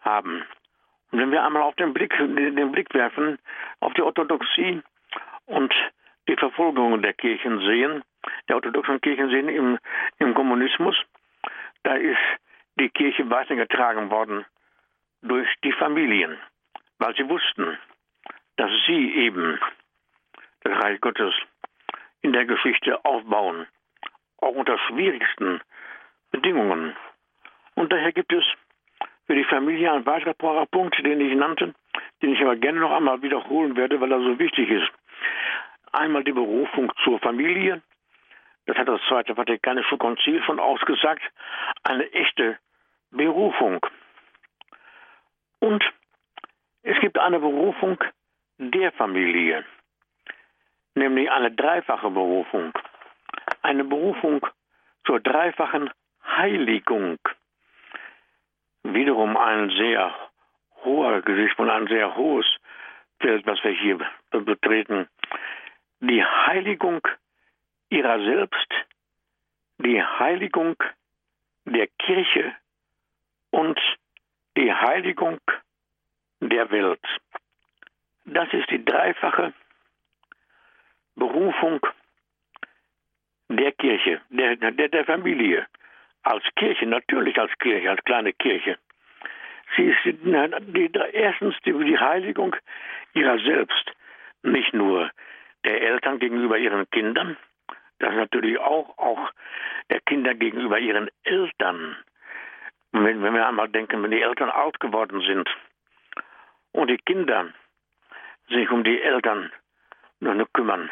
haben. 0.00 0.44
Und 1.10 1.18
wenn 1.20 1.30
wir 1.30 1.44
einmal 1.44 1.62
auf 1.62 1.76
den 1.76 1.92
Blick, 1.94 2.16
den 2.16 2.72
Blick 2.72 2.92
werfen 2.94 3.38
auf 3.80 3.92
die 3.94 4.02
Orthodoxie 4.02 4.82
und 5.46 5.72
die 6.28 6.36
Verfolgungen 6.36 7.02
der 7.02 7.14
Kirchen 7.14 7.60
sehen, 7.60 8.02
der 8.48 8.56
orthodoxen 8.56 9.00
Kirchen 9.00 9.30
sehen 9.30 9.48
im, 9.48 9.78
im 10.18 10.34
Kommunismus, 10.34 10.96
da 11.84 11.94
ist 11.94 12.18
die 12.78 12.90
Kirche 12.90 13.28
weitergetragen 13.30 14.10
worden 14.10 14.44
durch 15.22 15.48
die 15.62 15.72
Familien, 15.72 16.36
weil 16.98 17.14
sie 17.14 17.28
wussten, 17.28 17.78
dass 18.56 18.70
sie 18.86 19.14
eben 19.14 19.58
das 20.62 20.82
Reich 20.82 21.00
Gottes 21.00 21.34
in 22.22 22.32
der 22.32 22.46
Geschichte 22.46 23.04
aufbauen, 23.04 23.66
auch 24.38 24.54
unter 24.54 24.78
schwierigsten 24.78 25.60
Bedingungen. 26.30 26.96
Und 27.74 27.92
daher 27.92 28.12
gibt 28.12 28.32
es 28.32 28.44
für 29.26 29.34
die 29.34 29.44
Familie 29.44 29.92
ein 29.92 30.06
weiterer 30.06 30.66
Punkt, 30.66 30.98
den 31.04 31.20
ich 31.20 31.36
nannte, 31.36 31.74
den 32.22 32.32
ich 32.32 32.40
aber 32.40 32.56
gerne 32.56 32.80
noch 32.80 32.92
einmal 32.92 33.22
wiederholen 33.22 33.76
werde, 33.76 34.00
weil 34.00 34.12
er 34.12 34.20
so 34.20 34.38
wichtig 34.38 34.70
ist. 34.70 34.90
Einmal 35.92 36.24
die 36.24 36.32
Berufung 36.32 36.92
zur 37.04 37.18
Familie, 37.20 37.82
das 38.66 38.76
hat 38.76 38.88
das 38.88 39.00
Zweite 39.08 39.34
Vatikanische 39.34 39.96
Konzil 39.98 40.42
schon 40.42 40.58
ausgesagt, 40.58 41.22
eine 41.84 42.10
echte 42.12 42.58
Berufung. 43.10 43.84
Und 45.60 45.84
es 46.82 46.98
gibt 47.00 47.18
eine 47.18 47.40
Berufung 47.40 47.98
der 48.58 48.92
Familie, 48.92 49.64
nämlich 50.94 51.30
eine 51.30 51.50
dreifache 51.50 52.10
Berufung. 52.10 52.72
Eine 53.62 53.84
Berufung 53.84 54.46
zur 55.04 55.20
dreifachen 55.20 55.90
Heiligung 56.24 57.18
wiederum 58.82 59.36
ein 59.36 59.70
sehr 59.70 60.14
hoher 60.84 61.20
Gesichtspunkt, 61.22 61.72
ein 61.72 61.88
sehr 61.88 62.16
hohes 62.16 62.46
Feld, 63.20 63.46
was 63.46 63.62
wir 63.64 63.72
hier 63.72 63.98
betreten. 64.30 65.08
Die 66.00 66.22
Heiligung 66.24 67.00
ihrer 67.88 68.18
selbst, 68.18 68.68
die 69.78 70.02
Heiligung 70.02 70.76
der 71.64 71.88
Kirche 71.98 72.54
und 73.50 73.78
die 74.56 74.72
Heiligung 74.72 75.40
der 76.40 76.70
Welt. 76.70 77.00
Das 78.26 78.52
ist 78.52 78.70
die 78.70 78.84
dreifache 78.84 79.52
Berufung 81.14 81.80
der 83.48 83.72
Kirche, 83.72 84.20
der, 84.30 84.56
der, 84.56 84.88
der 84.88 85.04
Familie 85.04 85.66
als 86.22 86.42
Kirche, 86.56 86.86
natürlich 86.86 87.38
als 87.38 87.56
Kirche, 87.58 87.88
als 87.88 88.02
kleine 88.04 88.32
Kirche. 88.32 88.78
Sie 89.76 89.84
ist 89.84 90.04
die, 90.04 90.88
die, 90.88 90.98
erstens 91.12 91.54
die, 91.64 91.72
die 91.72 91.98
Heiligung 91.98 92.56
ihrer 93.14 93.38
selbst, 93.38 93.92
nicht 94.42 94.74
nur 94.74 95.10
der 95.64 95.80
Eltern 95.80 96.18
gegenüber 96.18 96.58
ihren 96.58 96.88
Kindern, 96.90 97.36
das 98.00 98.14
natürlich 98.14 98.58
auch, 98.58 98.98
auch 98.98 99.30
der 99.88 100.00
Kinder 100.00 100.34
gegenüber 100.34 100.78
ihren 100.80 101.08
Eltern. 101.22 101.96
Wenn, 102.90 103.22
wenn 103.22 103.34
wir 103.34 103.46
einmal 103.46 103.68
denken, 103.68 104.02
wenn 104.02 104.10
die 104.10 104.22
Eltern 104.22 104.50
alt 104.50 104.80
geworden 104.80 105.20
sind 105.20 105.48
und 106.72 106.88
die 106.88 106.98
Kinder 106.98 107.52
sich 108.48 108.70
um 108.70 108.84
die 108.84 109.00
Eltern 109.00 109.50
kümmern 110.52 110.90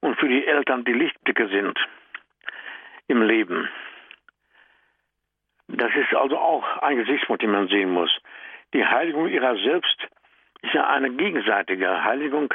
und 0.00 0.18
für 0.18 0.28
die 0.28 0.46
Eltern 0.46 0.84
die 0.84 0.92
Lichtblicke 0.92 1.48
sind 1.48 1.78
im 3.06 3.22
Leben, 3.22 3.68
das 5.68 5.94
ist 5.94 6.14
also 6.14 6.38
auch 6.38 6.78
ein 6.78 6.96
Gesichtspunkt, 6.96 7.42
den 7.42 7.50
man 7.50 7.68
sehen 7.68 7.90
muss. 7.90 8.10
Die 8.72 8.84
Heiligung 8.84 9.28
ihrer 9.28 9.56
selbst 9.56 10.08
ist 10.62 10.74
ja 10.74 10.86
eine 10.88 11.10
gegenseitige 11.10 12.04
Heiligung. 12.04 12.52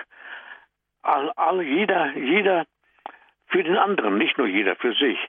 All, 1.04 1.32
all, 1.36 1.62
jeder, 1.62 2.12
jeder 2.18 2.66
für 3.48 3.64
den 3.64 3.78
anderen, 3.78 4.18
nicht 4.18 4.38
nur 4.38 4.48
jeder 4.48 4.76
für 4.76 4.94
sich, 4.94 5.20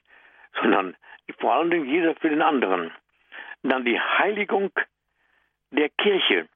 sondern 0.61 0.95
vor 1.39 1.53
allen 1.53 1.69
Dingen 1.69 1.85
jeder 1.85 2.15
für 2.15 2.29
den 2.29 2.41
anderen. 2.41 2.91
Dann 3.63 3.85
die 3.85 3.99
Heiligung 3.99 4.71
der 5.71 5.89
Kirche, 5.89 6.47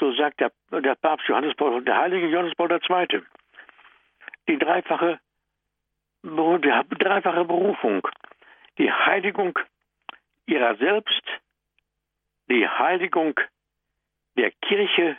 so 0.00 0.12
sagt 0.14 0.40
der, 0.40 0.50
der 0.72 0.94
Papst 0.96 1.28
Johannes 1.28 1.54
Paul, 1.54 1.84
der 1.84 1.96
heilige 1.96 2.26
Johannes 2.26 2.54
Paul 2.56 2.72
II. 2.72 3.22
Die 4.48 4.58
dreifache, 4.58 5.20
die 6.22 6.98
dreifache 6.98 7.44
Berufung, 7.44 8.08
die 8.78 8.90
Heiligung 8.90 9.56
ihrer 10.46 10.74
selbst 10.76 11.22
die 12.48 12.66
Heiligung 12.68 13.38
der 14.36 14.50
Kirche 14.62 15.16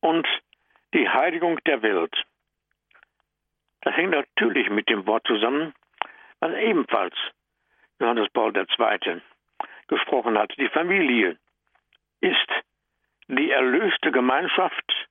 und 0.00 0.26
die 0.92 1.08
Heiligung 1.08 1.62
der 1.64 1.82
Welt. 1.82 2.14
Das 3.82 3.94
hängt 3.94 4.10
natürlich 4.10 4.68
mit 4.70 4.88
dem 4.88 5.06
Wort 5.06 5.24
zusammen, 5.26 5.72
was 6.40 6.52
ebenfalls 6.56 7.14
Johannes 8.00 8.28
Paul 8.32 8.52
II. 8.56 9.22
gesprochen 9.86 10.36
hat. 10.36 10.52
Die 10.58 10.68
Familie 10.68 11.38
ist 12.20 12.55
die 13.28 13.50
erlöste 13.50 14.12
Gemeinschaft 14.12 15.08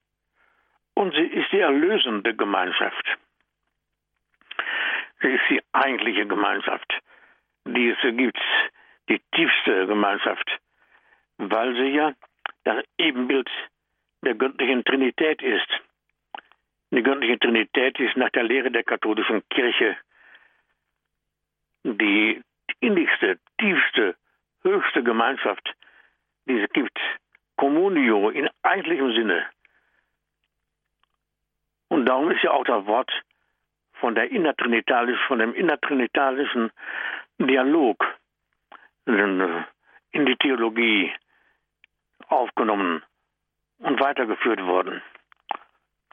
und 0.94 1.12
sie 1.14 1.26
ist 1.26 1.52
die 1.52 1.60
erlösende 1.60 2.34
Gemeinschaft. 2.34 3.18
Sie 5.20 5.28
ist 5.28 5.44
die 5.50 5.62
eigentliche 5.72 6.26
Gemeinschaft, 6.26 6.92
die 7.64 7.90
es 7.90 8.16
gibt 8.16 8.38
die 9.08 9.20
tiefste 9.34 9.86
Gemeinschaft, 9.86 10.50
weil 11.38 11.74
sie 11.74 11.94
ja 11.94 12.12
das 12.64 12.84
Ebenbild 12.98 13.48
der 14.22 14.34
göttlichen 14.34 14.84
Trinität 14.84 15.42
ist. 15.42 15.68
Die 16.90 17.02
göttliche 17.02 17.38
Trinität 17.38 17.98
ist 18.00 18.16
nach 18.16 18.30
der 18.30 18.44
Lehre 18.44 18.70
der 18.70 18.84
katholischen 18.84 19.48
Kirche 19.48 19.96
die 21.84 22.42
innigste, 22.80 23.38
tiefste, 23.58 24.16
höchste 24.62 25.02
Gemeinschaft, 25.02 25.72
die 26.46 26.58
es 26.58 26.70
gibt. 26.70 26.98
Communio 27.56 28.30
in 28.30 28.48
eigentlichem 28.62 29.12
Sinne. 29.14 29.46
Und 31.88 32.06
darum 32.06 32.30
ist 32.30 32.42
ja 32.42 32.50
auch 32.50 32.64
das 32.64 32.84
Wort 32.86 33.10
von 33.94 34.14
der 34.14 34.30
innertrinitalischen, 34.30 35.26
von 35.26 35.38
dem 35.38 35.54
innertrinitalischen 35.54 36.70
Dialog 37.38 38.04
in 39.06 40.26
die 40.26 40.36
Theologie 40.36 41.12
aufgenommen 42.28 43.02
und 43.78 44.00
weitergeführt 44.00 44.62
worden. 44.64 45.02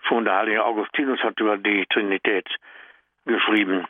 Schon 0.03 0.25
der 0.25 0.35
heilige 0.35 0.63
Augustinus 0.63 1.19
hat 1.23 1.39
über 1.39 1.57
die 1.57 1.85
Trinität 1.87 2.47
geschrieben. 3.25 3.87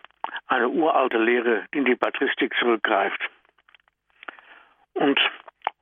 Eine 0.47 0.69
uralte 0.69 1.17
Lehre, 1.17 1.65
die 1.73 1.79
in 1.79 1.85
die 1.85 1.95
Patristik 1.95 2.53
zurückgreift. 2.59 3.19
Und 4.93 5.19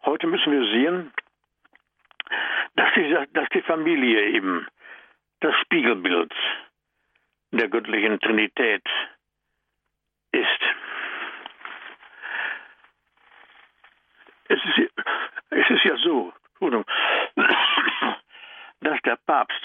heute 0.05 0.27
müssen 0.27 0.51
wir 0.51 0.63
sehen, 0.71 1.13
dass 2.75 2.93
die, 2.95 3.17
dass 3.33 3.49
die 3.49 3.61
Familie 3.61 4.29
eben 4.29 4.67
das 5.39 5.55
Spiegelbild 5.61 6.33
der 7.51 7.67
göttlichen 7.67 8.19
Trinität 8.19 8.83
ist. 10.31 10.47
Es 14.47 14.59
ist, 14.65 14.91
es 15.49 15.69
ist 15.69 15.83
ja 15.83 15.97
so, 15.97 16.33
dass 18.81 19.01
der 19.05 19.15
Papst, 19.25 19.61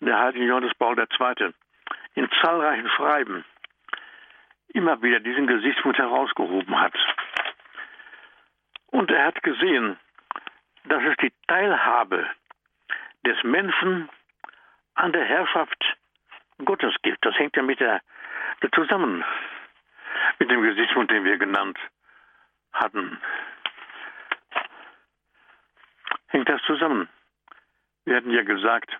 der 0.00 0.18
heilige 0.18 0.46
Johannes 0.46 0.72
Paul 0.78 0.98
II., 0.98 1.52
in 2.14 2.28
zahlreichen 2.42 2.88
Schreiben 2.90 3.44
immer 4.68 5.00
wieder 5.02 5.20
diesen 5.20 5.46
Gesichtspunkt 5.46 5.98
herausgehoben 5.98 6.80
hat. 6.80 6.94
Und 8.90 9.10
er 9.10 9.26
hat 9.26 9.42
gesehen, 9.42 9.98
dass 10.88 11.02
es 11.04 11.16
die 11.18 11.32
Teilhabe 11.46 12.28
des 13.26 13.42
Menschen 13.42 14.08
an 14.94 15.12
der 15.12 15.24
Herrschaft 15.24 15.96
Gottes 16.64 16.94
gibt. 17.02 17.24
Das 17.24 17.36
hängt 17.38 17.56
ja 17.56 17.62
mit 17.62 17.80
der, 17.80 18.00
zusammen 18.74 19.24
mit 20.38 20.50
dem 20.50 20.62
Gesichtspunkt, 20.62 21.10
den 21.10 21.24
wir 21.24 21.38
genannt 21.38 21.78
hatten. 22.72 23.20
Hängt 26.28 26.48
das 26.48 26.60
zusammen? 26.62 27.08
Wir 28.04 28.16
hatten 28.16 28.30
ja 28.30 28.42
gesagt, 28.42 28.90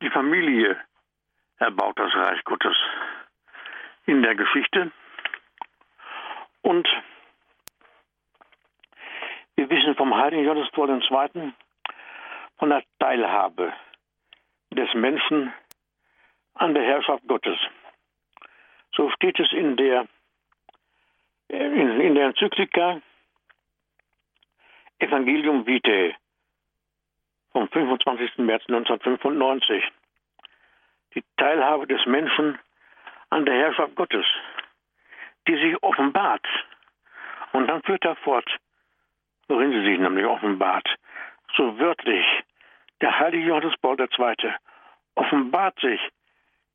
die 0.00 0.10
Familie 0.10 0.80
erbaut 1.58 1.98
das 1.98 2.14
Reich 2.14 2.42
Gottes 2.44 2.76
in 4.06 4.22
der 4.22 4.34
Geschichte 4.34 4.90
und 6.62 6.88
wir 9.56 9.70
wissen 9.70 9.94
vom 9.96 10.14
heiligen 10.14 10.44
Johannes 10.44 10.70
Paul 10.72 10.90
II. 10.90 11.52
von 12.58 12.70
der 12.70 12.82
Teilhabe 12.98 13.72
des 14.70 14.92
Menschen 14.94 15.52
an 16.54 16.74
der 16.74 16.84
Herrschaft 16.84 17.26
Gottes. 17.26 17.58
So 18.94 19.10
steht 19.10 19.38
es 19.40 19.52
in 19.52 19.76
der, 19.76 20.06
in, 21.48 22.00
in 22.00 22.14
der 22.14 22.26
Enzyklika 22.26 23.00
Evangelium 24.98 25.66
Vitae 25.66 26.14
vom 27.52 27.68
25. 27.68 28.38
März 28.38 28.62
1995. 28.68 29.84
Die 31.14 31.24
Teilhabe 31.36 31.86
des 31.86 32.04
Menschen 32.06 32.58
an 33.30 33.44
der 33.44 33.54
Herrschaft 33.54 33.94
Gottes, 33.96 34.24
die 35.48 35.56
sich 35.56 35.82
offenbart. 35.82 36.46
Und 37.52 37.66
dann 37.66 37.82
führt 37.82 38.04
er 38.04 38.16
fort, 38.16 38.48
worin 39.52 39.72
sie 39.72 39.82
sich 39.82 39.98
nämlich 39.98 40.24
offenbart. 40.24 40.88
So 41.56 41.78
wörtlich, 41.78 42.24
der 43.02 43.18
heilige 43.18 43.48
Johannes 43.48 43.74
Paul 43.82 44.00
II. 44.00 44.54
offenbart 45.14 45.78
sich 45.80 46.00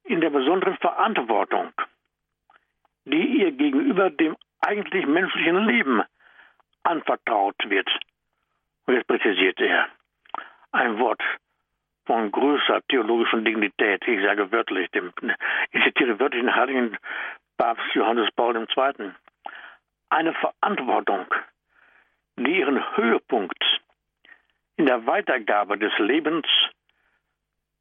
in 0.04 0.22
der 0.22 0.30
besonderen 0.30 0.78
Verantwortung, 0.78 1.72
die 3.06 3.40
ihr 3.40 3.52
gegenüber 3.52 4.12
dem 4.12 4.38
eigentlich 4.62 5.08
menschlichen 5.08 5.66
Leben 5.66 6.04
anvertraut 6.84 7.56
wird. 7.68 7.90
Und 8.86 8.94
jetzt 8.94 9.08
präzisiert 9.08 9.60
er 9.60 9.88
ein 10.72 11.00
Wort 11.00 11.22
von 12.06 12.32
größer 12.32 12.82
theologischer 12.90 13.42
Dignität. 13.42 14.08
Ich 14.08 14.22
sage 14.24 14.52
wörtlich, 14.52 14.90
dem, 14.92 15.12
ich 15.72 15.84
zitiere 15.84 16.20
wörtlich 16.20 16.44
den 16.44 16.56
heiligen 16.56 16.98
Papst 17.58 17.94
Johannes 17.96 18.30
Paul 18.36 18.56
II. 18.56 19.12
Eine 20.10 20.34
Verantwortung, 20.36 21.26
die 22.38 22.60
ihren 22.60 22.96
Höhepunkt 22.96 23.64
in 24.78 24.86
der 24.86 25.06
Weitergabe 25.06 25.78
des 25.78 25.92
Lebens 25.98 26.46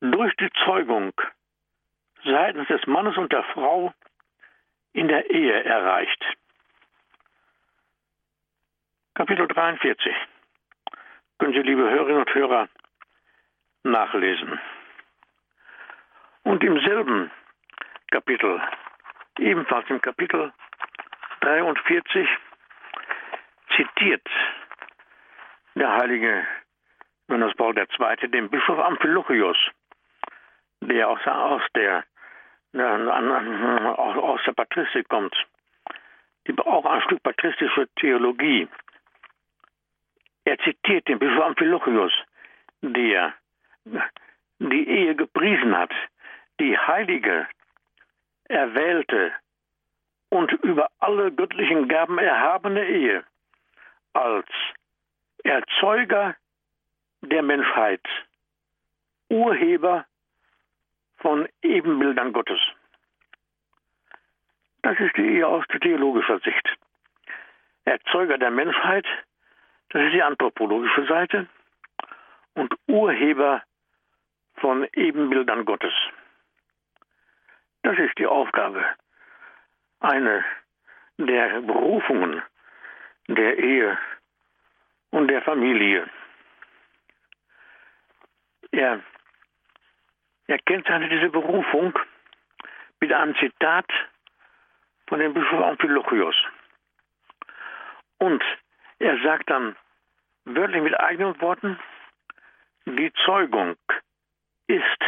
durch 0.01 0.35
die 0.37 0.51
Zeugung 0.65 1.13
seitens 2.25 2.67
des 2.69 2.87
Mannes 2.87 3.17
und 3.17 3.33
der 3.33 3.45
Frau 3.45 3.93
in 4.93 5.09
der 5.09 5.31
Ehe 5.31 5.63
erreicht. 5.65 6.25
Kapitel 9.15 9.47
43. 9.47 10.15
Können 11.39 11.53
Sie, 11.53 11.61
liebe 11.61 11.89
Hörerinnen 11.89 12.21
und 12.21 12.35
Hörer, 12.35 12.69
nachlesen. 13.83 14.59
Und 16.43 16.63
im 16.65 16.81
selben 16.81 17.31
Kapitel, 18.11 18.61
ebenfalls 19.39 19.89
im 19.91 20.01
Kapitel 20.01 20.53
43, 21.41 22.29
zitiert 23.77 24.27
der 25.75 25.93
heilige 25.93 26.47
Johannes 27.29 27.55
Paul 27.57 27.77
II. 27.77 28.29
den 28.31 28.49
Bischof 28.51 28.79
Amphilochios, 28.79 29.57
der 30.81 31.09
aus, 31.09 31.27
aus 31.27 31.63
der 31.75 32.05
aus 32.75 34.41
der 34.47 34.53
Patristik 34.53 35.09
kommt, 35.09 35.35
die 36.47 36.59
auch 36.59 36.85
ein 36.85 37.01
Stück 37.03 37.23
patristische 37.23 37.89
Theologie. 37.97 38.69
Er 40.45 40.59
zitiert 40.59 41.09
den 41.09 41.19
Bischof 41.19 41.43
Amphilochios, 41.43 42.13
der 42.83 43.35
die 44.59 44.89
Ehe 44.89 45.15
gepriesen 45.15 45.77
hat, 45.77 45.93
die 46.61 46.77
heilige, 46.79 47.47
erwählte 48.45 49.33
und 50.29 50.53
über 50.53 50.91
alle 50.99 51.33
göttlichen 51.33 51.89
Gaben 51.89 52.19
erhabene 52.19 52.85
Ehe 52.85 53.25
als 54.17 54.47
Erzeuger 55.45 56.37
der 57.21 57.43
Menschheit, 57.43 58.03
Urheber 59.29 60.07
von 61.19 61.49
Ebenbildern 61.63 62.33
Gottes. 62.33 62.61
Das 64.83 64.99
ist 65.01 65.17
die 65.17 65.27
Ehe 65.27 65.47
aus 65.47 65.65
theologischer 65.81 66.39
Sicht. 66.41 66.77
Erzeuger 67.85 68.39
der 68.39 68.51
Menschheit, 68.51 69.07
das 69.91 70.03
ist 70.03 70.13
die 70.13 70.23
anthropologische 70.23 71.07
Seite, 71.07 71.49
und 72.55 72.75
Urheber 72.87 73.63
von 74.57 74.87
Ebenbildern 74.93 75.65
Gottes. 75.65 75.93
Das 77.83 77.99
ist 77.99 78.19
die 78.19 78.27
Aufgabe, 78.27 78.85
eine 80.01 80.45
der 81.19 81.61
Berufungen 81.61 82.43
der 83.29 83.59
Ehe 83.59 83.99
und 85.11 85.29
der 85.29 85.43
Familie. 85.43 86.09
Er, 88.71 89.01
er 90.47 90.59
kennzeichnet 90.59 91.13
diese 91.13 91.31
Berufung 91.31 91.99
mit 93.01 93.13
einem 93.13 93.35
Zitat 93.37 93.87
von 95.09 95.21
dem 95.21 95.35
Bischof 95.35 95.63
Amphilochios. 95.63 96.37
Und 98.19 98.43
er 98.99 99.19
sagt 99.23 99.51
dann 99.51 99.77
wörtlich 100.45 100.83
mit 100.83 100.99
eigenen 100.99 101.41
Worten, 101.41 101.79
die 102.87 103.13
Zeugung 103.25 103.77
ist 104.67 105.01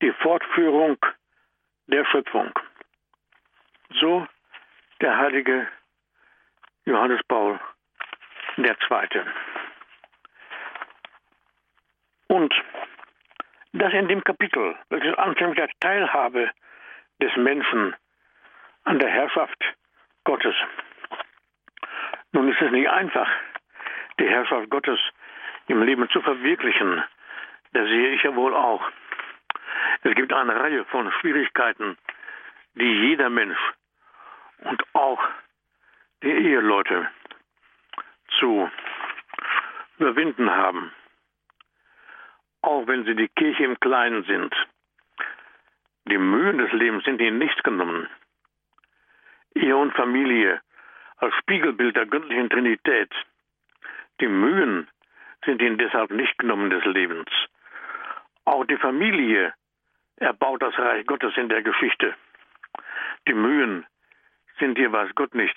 die 0.00 0.12
Fortführung 0.12 0.96
der 1.86 2.04
Schöpfung. 2.06 2.52
So 4.00 4.26
der 5.00 5.16
heilige 5.16 5.68
Johannes 6.88 7.20
Paul 7.28 7.60
II. 8.56 9.22
Und 12.28 12.54
das 13.74 13.92
in 13.92 14.08
dem 14.08 14.24
Kapitel, 14.24 14.74
welches 14.88 15.14
anfängt 15.18 15.58
der 15.58 15.68
Teilhabe 15.80 16.50
des 17.20 17.36
Menschen 17.36 17.94
an 18.84 18.98
der 18.98 19.10
Herrschaft 19.10 19.62
Gottes. 20.24 20.54
Nun 22.32 22.50
ist 22.50 22.62
es 22.62 22.70
nicht 22.70 22.88
einfach, 22.88 23.28
die 24.18 24.28
Herrschaft 24.28 24.70
Gottes 24.70 24.98
im 25.66 25.82
Leben 25.82 26.08
zu 26.08 26.22
verwirklichen. 26.22 27.04
Das 27.74 27.86
sehe 27.86 28.12
ich 28.12 28.22
ja 28.22 28.34
wohl 28.34 28.54
auch. 28.54 28.82
Es 30.04 30.14
gibt 30.14 30.32
eine 30.32 30.58
Reihe 30.58 30.86
von 30.86 31.12
Schwierigkeiten, 31.20 31.98
die 32.76 33.08
jeder 33.08 33.28
Mensch 33.28 33.60
und 34.64 34.82
auch 34.94 35.20
die 36.22 36.30
Eheleute 36.30 37.08
zu 38.38 38.70
überwinden 39.98 40.50
haben. 40.50 40.92
Auch 42.62 42.86
wenn 42.86 43.04
sie 43.04 43.14
die 43.14 43.28
Kirche 43.28 43.64
im 43.64 43.78
Kleinen 43.78 44.24
sind. 44.24 44.54
Die 46.06 46.18
Mühen 46.18 46.58
des 46.58 46.72
Lebens 46.72 47.04
sind 47.04 47.20
ihnen 47.20 47.38
nicht 47.38 47.62
genommen. 47.62 48.08
Ehe 49.54 49.76
und 49.76 49.94
Familie 49.94 50.60
als 51.18 51.34
Spiegelbild 51.36 51.96
der 51.96 52.06
göttlichen 52.06 52.50
Trinität. 52.50 53.12
Die 54.20 54.28
Mühen 54.28 54.88
sind 55.44 55.62
ihnen 55.62 55.78
deshalb 55.78 56.10
nicht 56.10 56.36
genommen 56.38 56.70
des 56.70 56.84
Lebens. 56.84 57.28
Auch 58.44 58.64
die 58.64 58.76
Familie 58.76 59.54
erbaut 60.16 60.62
das 60.62 60.76
Reich 60.78 61.06
Gottes 61.06 61.36
in 61.36 61.48
der 61.48 61.62
Geschichte. 61.62 62.14
Die 63.28 63.34
Mühen 63.34 63.86
sind 64.58 64.78
ihr, 64.78 64.90
was 64.92 65.14
Gott 65.14 65.34
nicht 65.34 65.56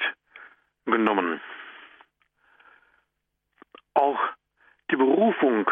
genommen. 0.85 1.41
Auch 3.93 4.19
die 4.89 4.95
Berufung 4.95 5.69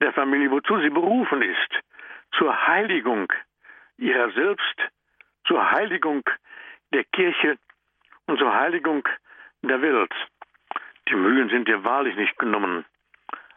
der 0.00 0.12
Familie, 0.12 0.50
wozu 0.50 0.80
sie 0.80 0.90
berufen 0.90 1.42
ist, 1.42 1.80
zur 2.32 2.66
Heiligung 2.66 3.32
ihrer 3.98 4.30
selbst, 4.32 4.76
zur 5.46 5.70
Heiligung 5.70 6.22
der 6.92 7.04
Kirche 7.04 7.58
und 8.26 8.38
zur 8.38 8.54
Heiligung 8.54 9.06
der 9.62 9.82
Welt. 9.82 10.12
Die 11.08 11.14
Mühen 11.14 11.48
sind 11.50 11.68
ihr 11.68 11.84
wahrlich 11.84 12.16
nicht 12.16 12.38
genommen 12.38 12.84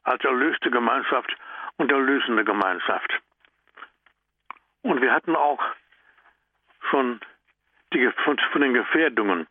als 0.03 0.23
erlöste 0.23 0.69
Gemeinschaft 0.69 1.35
und 1.77 1.91
erlösende 1.91 2.43
Gemeinschaft. 2.43 3.21
Und 4.81 5.01
wir 5.01 5.13
hatten 5.13 5.35
auch 5.35 5.63
schon 6.89 7.21
die, 7.93 8.09
von, 8.25 8.37
von 8.51 8.61
den 8.61 8.73
Gefährdungen 8.73 9.47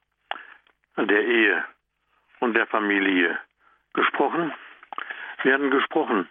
der 0.96 1.24
Ehe 1.24 1.64
und 2.40 2.54
der 2.54 2.66
Familie 2.66 3.38
gesprochen. 3.94 4.52
Hatten 5.38 5.70
gesprochen 5.70 6.28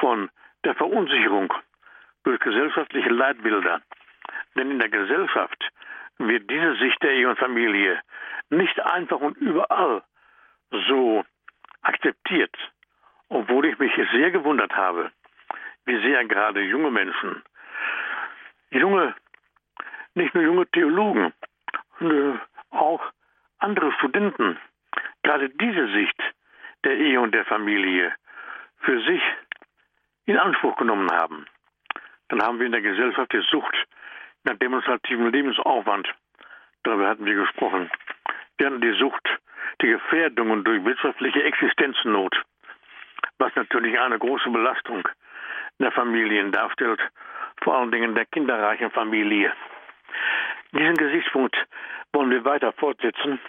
von 0.00 0.30
der 0.64 0.74
Verunsicherung 0.74 1.52
durch 2.24 2.38
gesellschaftliche 2.40 3.08
Leitbilder. 3.08 3.80
Denn 4.54 4.70
in 4.70 4.78
der 4.78 4.90
Gesellschaft 4.90 5.70
wird 6.18 6.50
diese 6.50 6.76
Sicht 6.76 7.02
der 7.02 7.12
Ehe 7.12 7.28
und 7.28 7.38
Familie 7.38 8.00
nicht 8.50 8.78
einfach 8.80 9.20
und 9.20 9.36
überall 9.38 10.02
so 10.70 11.24
akzeptiert, 11.82 12.54
obwohl 13.28 13.66
ich 13.66 13.78
mich 13.78 13.92
sehr 14.12 14.30
gewundert 14.30 14.74
habe, 14.76 15.10
wie 15.84 16.00
sehr 16.02 16.24
gerade 16.26 16.60
junge 16.62 16.90
Menschen, 16.90 17.42
junge, 18.70 19.14
nicht 20.14 20.34
nur 20.34 20.44
junge 20.44 20.66
Theologen, 20.66 21.32
auch 22.70 23.00
andere 23.58 23.92
Studenten, 23.92 24.58
gerade 25.22 25.50
diese 25.50 25.88
Sicht 25.92 26.20
der 26.84 26.96
Ehe 26.96 27.20
und 27.20 27.34
der 27.34 27.44
Familie 27.44 28.14
für 28.80 29.00
sich 29.02 29.22
in 30.26 30.38
Anspruch 30.38 30.76
genommen 30.76 31.10
haben. 31.10 31.46
Dann 32.28 32.42
haben 32.42 32.58
wir 32.58 32.66
in 32.66 32.72
der 32.72 32.82
Gesellschaft 32.82 33.32
die 33.32 33.42
Sucht 33.50 33.74
nach 34.44 34.56
demonstrativem 34.58 35.28
Lebensaufwand. 35.28 36.08
Darüber 36.84 37.08
hatten 37.08 37.24
wir 37.24 37.34
gesprochen. 37.34 37.90
Wir 38.58 38.70
die 38.70 38.98
Sucht, 38.98 39.28
die 39.82 39.88
Gefährdungen 39.88 40.64
durch 40.64 40.84
wirtschaftliche 40.84 41.42
Existenznot, 41.42 42.34
was 43.38 43.54
natürlich 43.54 43.98
eine 43.98 44.18
große 44.18 44.50
Belastung 44.50 45.08
der 45.78 45.92
Familien 45.92 46.52
darstellt, 46.52 47.00
vor 47.62 47.76
allen 47.76 47.92
Dingen 47.92 48.14
der 48.14 48.26
kinderreichen 48.26 48.90
Familie. 48.90 49.52
Diesen 50.72 50.96
Gesichtspunkt 50.96 51.56
wollen 52.12 52.30
wir 52.30 52.44
weiter 52.44 52.72
fortsetzen. 52.72 53.40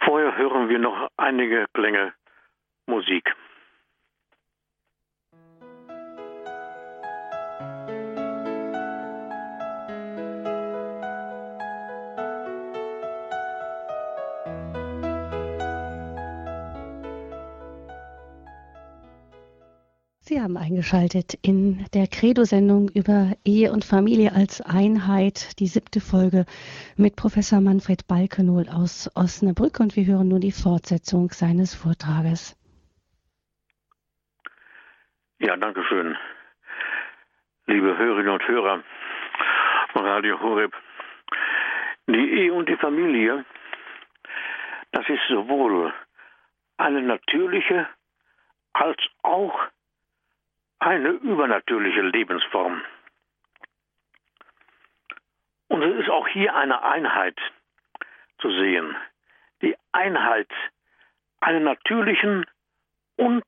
Vorher 0.00 0.36
hören 0.36 0.68
wir 0.68 0.78
noch 0.78 1.08
einige 1.16 1.66
Klänge 1.72 2.12
Musik. 2.86 3.34
Sie 20.34 20.40
haben 20.40 20.56
eingeschaltet 20.56 21.38
in 21.42 21.86
der 21.94 22.08
Credo-Sendung 22.08 22.90
über 22.92 23.34
Ehe 23.44 23.70
und 23.70 23.84
Familie 23.84 24.32
als 24.34 24.60
Einheit, 24.60 25.60
die 25.60 25.68
siebte 25.68 26.00
Folge 26.00 26.44
mit 26.96 27.14
Professor 27.14 27.60
Manfred 27.60 28.08
Balkenohl 28.08 28.66
aus 28.68 29.08
Osnabrück 29.14 29.78
und 29.78 29.94
wir 29.94 30.06
hören 30.06 30.26
nun 30.26 30.40
die 30.40 30.50
Fortsetzung 30.50 31.30
seines 31.30 31.76
Vortrages. 31.76 32.58
Ja, 35.38 35.56
danke 35.56 35.84
schön. 35.84 36.16
Liebe 37.66 37.96
Hörerinnen 37.96 38.32
und 38.32 38.48
Hörer 38.48 38.82
von 39.92 40.04
Radio 40.04 40.40
Horeb. 40.40 40.74
Die 42.08 42.28
Ehe 42.40 42.52
und 42.52 42.68
die 42.68 42.76
Familie, 42.76 43.44
das 44.90 45.08
ist 45.08 45.22
sowohl 45.28 45.94
eine 46.76 47.02
natürliche 47.02 47.86
als 48.72 48.98
auch 49.22 49.54
eine 50.84 51.10
übernatürliche 51.10 52.02
Lebensform. 52.02 52.82
Und 55.68 55.82
es 55.82 56.00
ist 56.00 56.10
auch 56.10 56.28
hier 56.28 56.54
eine 56.54 56.82
Einheit 56.82 57.38
zu 58.38 58.50
sehen. 58.50 58.94
Die 59.62 59.76
Einheit 59.92 60.50
einer 61.40 61.60
natürlichen 61.60 62.44
und 63.16 63.44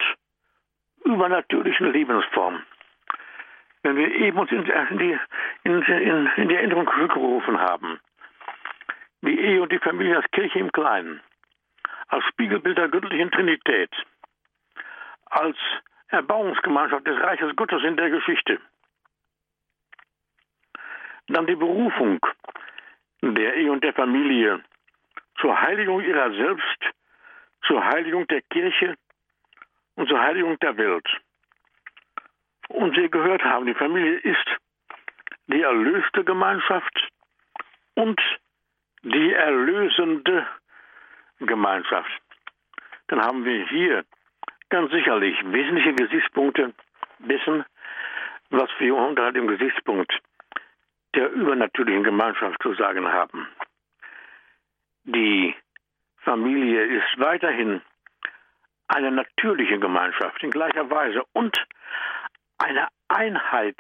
übernatürlichen 1.05 1.93
Lebensform. 1.93 2.63
Wenn 3.83 3.97
wir 3.97 4.13
eben 4.15 4.39
uns 4.39 4.51
in 4.51 4.65
die, 4.65 5.19
in, 5.65 5.83
in, 5.83 6.27
in 6.37 6.49
die 6.49 6.55
Erinnerung 6.55 6.89
zurückgerufen 6.89 7.61
haben, 7.61 8.01
die 9.21 9.39
Ehe 9.39 9.63
und 9.63 9.71
die 9.71 9.79
Familie 9.79 10.17
als 10.17 10.31
Kirche 10.31 10.59
im 10.59 10.73
Kleinen, 10.73 11.21
als 12.09 12.25
Spiegelbild 12.27 12.79
der 12.79 12.89
göttlichen 12.89 13.31
Trinität, 13.31 13.91
als 15.27 15.57
Erbauungsgemeinschaft 16.09 17.07
des 17.07 17.21
Reiches 17.21 17.55
Gottes 17.57 17.83
in 17.83 17.97
der 17.97 18.11
Geschichte. 18.11 18.61
Dann 21.29 21.47
die 21.47 21.57
Berufung 21.57 22.21
der 23.23 23.55
Ehe 23.55 23.73
und 23.73 23.83
der 23.83 23.93
Familie 23.93 24.63
zur 25.41 25.61
Heiligung 25.61 26.01
ihrer 26.01 26.31
selbst, 26.33 26.79
zur 27.67 27.85
Heiligung 27.85 28.27
der 28.29 28.43
Kirche 28.43 28.97
und 29.97 30.09
zur 30.09 30.21
Heiligung 30.21 30.59
der 30.61 30.77
Welt. 30.77 31.07
Und 32.69 32.95
Sie 32.97 33.11
gehört 33.11 33.43
haben, 33.43 33.67
die 33.67 33.75
Familie 33.75 34.19
ist 34.19 34.47
die 35.49 35.63
erlöste 35.63 36.25
Gemeinschaft 36.25 37.09
und 37.95 38.21
die 39.03 39.33
erlösende 39.33 40.47
Gemeinschaft. 41.39 42.11
Dann 43.09 43.23
haben 43.23 43.45
wir 43.45 43.67
hier 43.69 44.05
Ganz 44.69 44.91
sicherlich 44.91 45.37
wesentliche 45.45 45.95
Gesichtspunkte 45.95 46.75
dessen, 47.21 47.65
was 48.51 48.69
wir 48.79 48.95
unter 48.95 49.33
dem 49.33 49.47
Gesichtspunkt 49.47 50.13
der 51.15 51.31
übernatürlichen 51.31 52.05
Gemeinschaft 52.05 52.61
zu 52.63 52.75
sagen 52.75 53.07
haben. 53.07 53.49
Die 55.05 55.55
Familie 56.19 56.85
ist 56.85 57.19
weiterhin 57.19 57.81
eine 58.89 59.11
natürliche 59.13 59.79
Gemeinschaft 59.79 60.43
in 60.43 60.51
gleicher 60.51 60.91
Weise 60.91 61.25
und 61.33 61.57
eine 62.59 62.89
Einheit 63.09 63.77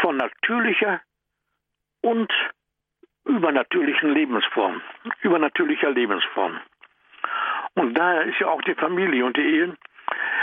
von 0.00 0.16
natürlicher 0.16 1.00
und 2.02 2.30
übernatürlichen 3.24 4.12
Lebensform, 4.12 4.82
übernatürlicher 5.22 5.90
Lebensform. 5.90 6.60
Und 7.74 7.94
daher 7.94 8.24
ist 8.24 8.38
ja 8.38 8.48
auch 8.48 8.62
die 8.62 8.74
Familie 8.74 9.24
und 9.24 9.36
die 9.36 9.42
Ehe 9.42 9.76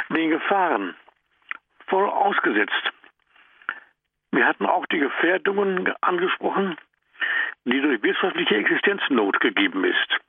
den 0.09 0.29
Gefahren 0.29 0.95
voll 1.87 2.09
ausgesetzt. 2.09 2.91
Wir 4.31 4.45
hatten 4.45 4.65
auch 4.65 4.85
die 4.87 4.99
Gefährdungen 4.99 5.93
angesprochen, 6.01 6.77
die 7.65 7.81
durch 7.81 8.01
wirtschaftliche 8.01 8.55
Existenznot 8.55 9.39
gegeben 9.39 9.83
ist. 9.85 10.19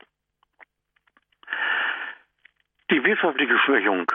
Die 2.91 3.03
wirtschaftliche 3.03 3.57
Schwächung 3.59 4.05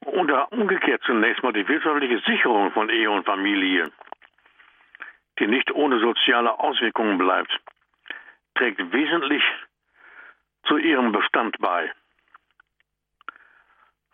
oder 0.00 0.50
umgekehrt 0.52 1.02
zunächst 1.04 1.42
mal 1.42 1.52
die 1.52 1.68
wirtschaftliche 1.68 2.20
Sicherung 2.20 2.72
von 2.72 2.88
Ehe 2.88 3.10
und 3.10 3.26
Familie, 3.26 3.90
die 5.38 5.46
nicht 5.46 5.70
ohne 5.72 6.00
soziale 6.00 6.58
Auswirkungen 6.58 7.18
bleibt, 7.18 7.54
trägt 8.54 8.92
wesentlich 8.92 9.42
zu 10.64 10.78
ihrem 10.78 11.12
Bestand 11.12 11.58
bei. 11.58 11.92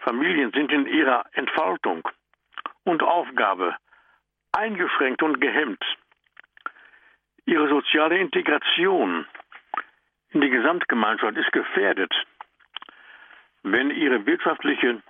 Familien 0.05 0.53
sind 0.53 0.71
in 0.71 0.87
ihrer 0.87 1.25
Entfaltung 1.33 2.07
und 2.85 3.03
Aufgabe 3.03 3.77
eingeschränkt 4.53 5.23
und 5.23 5.41
gehemmt. 5.41 5.83
Ihre 7.47 7.69
soziale 7.69 8.19
Integration 8.19 9.27
in 10.31 10.41
die 10.41 10.51
Gesamtgemeinschaft 10.51 11.37
ist 11.37 11.53
gefährdet, 11.53 12.13
wenn 13.63 13.91
ihre 13.91 14.25
wirtschaftliche 14.27 15.03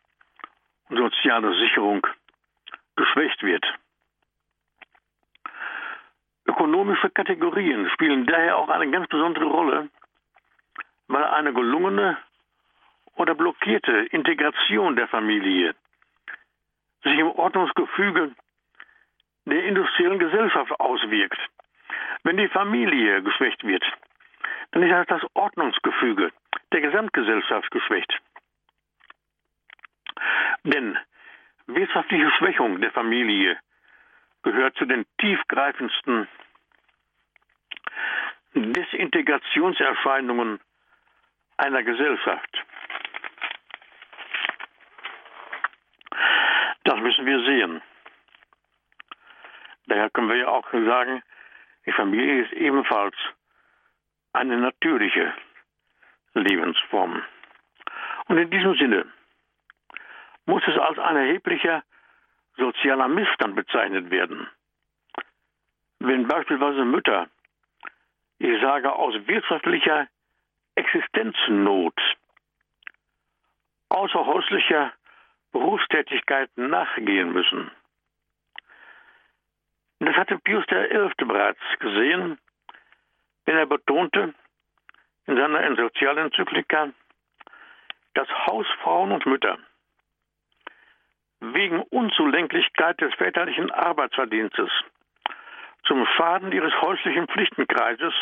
und 0.88 0.96
soziale 0.96 1.54
Sicherung 1.58 2.06
geschwächt 2.96 3.42
wird. 3.42 3.64
Ökonomische 6.46 7.10
Kategorien 7.10 7.90
spielen 7.90 8.26
daher 8.26 8.58
auch 8.58 8.68
eine 8.68 8.90
ganz 8.90 9.08
besondere 9.08 9.46
Rolle 9.46 9.90
weil 11.08 11.24
eine 11.24 11.52
gelungene 11.52 12.16
oder 13.16 13.34
blockierte 13.34 14.06
Integration 14.10 14.96
der 14.96 15.08
Familie 15.08 15.74
sich 17.02 17.18
im 17.18 17.28
Ordnungsgefüge 17.28 18.34
der 19.46 19.64
industriellen 19.64 20.18
Gesellschaft 20.18 20.72
auswirkt. 20.80 21.38
Wenn 22.22 22.38
die 22.38 22.48
Familie 22.48 23.22
geschwächt 23.22 23.62
wird, 23.64 23.84
dann 24.72 24.82
ist 24.82 25.10
das 25.10 25.22
Ordnungsgefüge 25.34 26.32
der 26.72 26.80
Gesamtgesellschaft 26.80 27.70
geschwächt. 27.70 28.18
Denn 30.64 30.98
wirtschaftliche 31.66 32.30
Schwächung 32.32 32.80
der 32.80 32.90
Familie 32.92 33.58
gehört 34.42 34.74
zu 34.76 34.86
den 34.86 35.04
tiefgreifendsten 35.18 36.26
Desintegrationserscheinungen 38.54 40.60
einer 41.56 41.82
Gesellschaft. 41.82 42.64
Das 46.84 47.00
müssen 47.00 47.26
wir 47.26 47.44
sehen. 47.44 47.82
Daher 49.86 50.10
können 50.10 50.28
wir 50.28 50.36
ja 50.36 50.48
auch 50.48 50.70
sagen, 50.70 51.22
die 51.86 51.92
Familie 51.92 52.44
ist 52.44 52.52
ebenfalls 52.52 53.14
eine 54.32 54.56
natürliche 54.58 55.34
Lebensform. 56.34 57.22
Und 58.26 58.38
in 58.38 58.50
diesem 58.50 58.74
Sinne 58.76 59.06
muss 60.46 60.62
es 60.66 60.78
als 60.78 60.98
ein 60.98 61.16
erheblicher 61.16 61.82
sozialer 62.56 63.08
Missstand 63.08 63.56
bezeichnet 63.56 64.10
werden. 64.10 64.48
Wenn 65.98 66.26
beispielsweise 66.28 66.84
Mütter, 66.84 67.28
ich 68.38 68.60
sage 68.60 68.92
aus 68.92 69.14
wirtschaftlicher 69.26 70.08
Existenznot, 70.74 71.98
außerhäuslicher 73.88 74.92
Berufstätigkeiten 75.54 76.68
nachgehen 76.68 77.32
müssen. 77.32 77.70
Das 80.00 80.16
hatte 80.16 80.36
Pius 80.38 80.66
XI. 80.66 81.24
bereits 81.24 81.60
gesehen, 81.78 82.38
wenn 83.46 83.56
er 83.56 83.66
betonte 83.66 84.34
in 85.26 85.36
seiner 85.36 85.76
Sozialenzyklika, 85.76 86.90
dass 88.14 88.28
Hausfrauen 88.46 89.12
und 89.12 89.26
Mütter 89.26 89.58
wegen 91.40 91.82
Unzulänglichkeit 91.82 93.00
des 93.00 93.14
väterlichen 93.14 93.70
Arbeitsverdienstes 93.70 94.70
zum 95.84 96.04
Schaden 96.16 96.50
ihres 96.50 96.72
häuslichen 96.80 97.28
Pflichtenkreises 97.28 98.14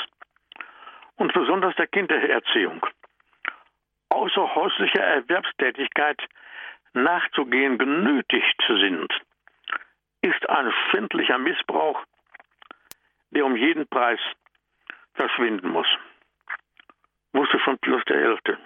und 1.17 1.33
besonders 1.33 1.75
der 1.77 1.87
Kindererziehung 1.87 2.85
außerhäuslicher 4.11 5.03
Erwerbstätigkeit 5.03 6.21
nachzugehen 6.95 7.79
genötigt 7.79 8.63
sind, 8.67 9.13
ist 10.23 10.49
ein 10.49 10.73
schändlicher 10.91 11.39
Missbrauch, 11.39 12.03
der 13.31 13.45
um 13.45 13.57
jeden 13.57 13.87
Preis 13.89 14.21
verschwinden 15.15 15.71
muss. 15.71 15.87
Wusste 17.33 17.59
schon 17.61 17.79
Pius 17.79 18.05
XI. 18.05 18.57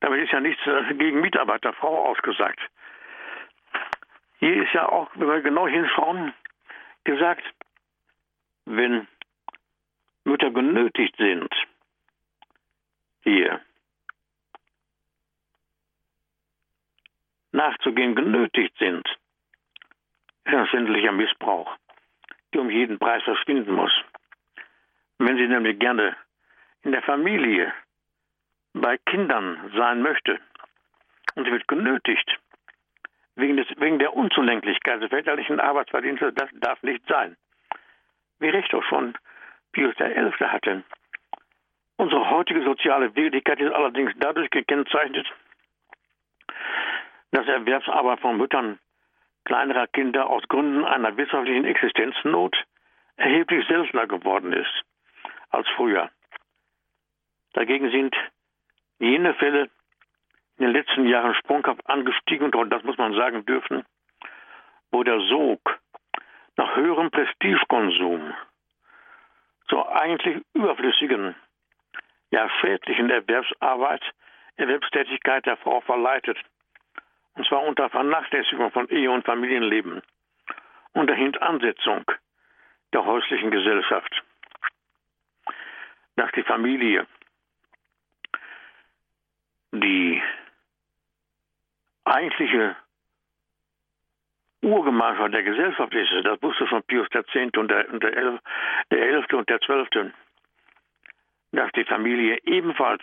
Damit 0.00 0.24
ist 0.24 0.32
ja 0.32 0.40
nichts 0.40 0.62
gegen 0.98 1.20
Mitarbeiterfrau 1.20 2.10
ausgesagt. 2.10 2.60
Hier 4.38 4.62
ist 4.62 4.72
ja 4.72 4.88
auch, 4.88 5.10
wenn 5.14 5.28
wir 5.28 5.40
genau 5.40 5.66
hinschauen, 5.66 6.32
gesagt, 7.04 7.42
wenn 8.66 9.08
Mütter 10.24 10.50
genötigt 10.50 11.16
sind, 11.16 11.52
hier 13.22 13.60
nachzugehen 17.56 18.14
genötigt 18.14 18.76
sind, 18.78 19.08
ist 20.44 20.54
ein 20.54 20.66
schändlicher 20.68 21.12
Missbrauch, 21.12 21.74
der 22.52 22.60
um 22.60 22.70
jeden 22.70 22.98
Preis 22.98 23.22
verschwinden 23.24 23.72
muss. 23.72 23.92
Wenn 25.18 25.36
sie 25.38 25.48
nämlich 25.48 25.78
gerne 25.78 26.16
in 26.82 26.92
der 26.92 27.02
Familie 27.02 27.72
bei 28.74 28.98
Kindern 28.98 29.72
sein 29.74 30.02
möchte 30.02 30.38
und 31.34 31.46
sie 31.46 31.50
wird 31.50 31.66
genötigt, 31.66 32.38
wegen, 33.34 33.56
des, 33.56 33.66
wegen 33.78 33.98
der 33.98 34.14
Unzulänglichkeit 34.14 35.02
des 35.02 35.10
väterlichen 35.10 35.58
Arbeitsverdienstes, 35.58 36.34
das 36.34 36.50
darf 36.54 36.82
nicht 36.82 37.02
sein. 37.08 37.36
Wie 38.38 38.48
recht 38.48 38.72
auch 38.74 38.84
schon 38.84 39.14
Pius 39.72 39.94
XI. 39.96 40.44
hatte. 40.44 40.84
Unsere 41.96 42.30
heutige 42.30 42.62
soziale 42.62 43.14
Wirklichkeit 43.16 43.60
ist 43.60 43.72
allerdings 43.72 44.12
dadurch 44.18 44.50
gekennzeichnet, 44.50 45.26
Erwerbsarbeit 47.52 48.20
von 48.20 48.36
Müttern 48.36 48.78
kleinerer 49.46 49.86
Kinder 49.86 50.28
aus 50.28 50.42
Gründen 50.48 50.84
einer 50.84 51.16
wirtschaftlichen 51.16 51.64
Existenznot 51.64 52.56
erheblich 53.16 53.66
seltener 53.66 54.06
geworden 54.06 54.52
ist 54.52 54.82
als 55.50 55.66
früher. 55.76 56.10
Dagegen 57.54 57.90
sind 57.90 58.14
jene 58.98 59.32
Fälle 59.34 59.70
in 60.58 60.66
den 60.66 60.72
letzten 60.72 61.06
Jahren 61.06 61.34
sprunghaft 61.34 61.88
angestiegen 61.88 62.52
und 62.54 62.70
das 62.70 62.82
muss 62.82 62.98
man 62.98 63.14
sagen 63.14 63.46
dürfen, 63.46 63.84
wo 64.90 65.02
der 65.02 65.20
Sog 65.20 65.78
nach 66.56 66.74
höherem 66.76 67.10
Prestigekonsum 67.10 68.34
zur 69.68 69.94
eigentlich 69.94 70.42
überflüssigen, 70.54 71.34
ja 72.30 72.48
schädlichen 72.60 73.10
Erwerbsarbeit, 73.10 74.02
Erwerbstätigkeit 74.56 75.46
der 75.46 75.56
Frau 75.58 75.80
verleitet. 75.82 76.38
Und 77.36 77.46
zwar 77.46 77.62
unter 77.62 77.88
Vernachlässigung 77.90 78.70
von 78.72 78.88
Ehe 78.88 79.10
und 79.10 79.24
Familienleben, 79.24 80.02
unter 80.92 81.14
Hintansetzung 81.14 82.04
der 82.92 83.04
häuslichen 83.04 83.50
Gesellschaft. 83.50 84.22
Dass 86.16 86.32
die 86.32 86.42
Familie 86.42 87.06
die 89.72 90.22
eigentliche 92.04 92.76
Urgemeinschaft 94.62 95.34
der 95.34 95.42
Gesellschaft 95.42 95.94
ist. 95.94 96.10
Das 96.24 96.42
wusste 96.42 96.66
schon 96.66 96.82
Pius 96.84 97.08
X. 97.12 97.56
und 97.56 97.68
der, 97.68 97.88
und 97.92 98.02
der, 98.02 98.16
Elf, 98.16 98.40
der 98.90 99.02
Elfte 99.02 99.36
und 99.36 99.48
der 99.48 99.60
Zwölfte, 99.60 100.12
dass 101.52 101.70
die 101.72 101.84
Familie 101.84 102.38
ebenfalls 102.44 103.02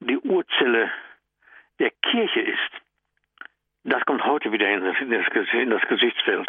die 0.00 0.18
Urzelle 0.18 0.90
der 1.78 1.90
Kirche 1.90 2.40
ist. 2.40 2.70
Das 3.84 4.04
kommt 4.04 4.24
heute 4.24 4.52
wieder 4.52 4.68
in 4.68 4.84
das, 4.84 4.96
in 5.00 5.70
das, 5.70 5.80
Gesichtsfeld. 5.88 6.48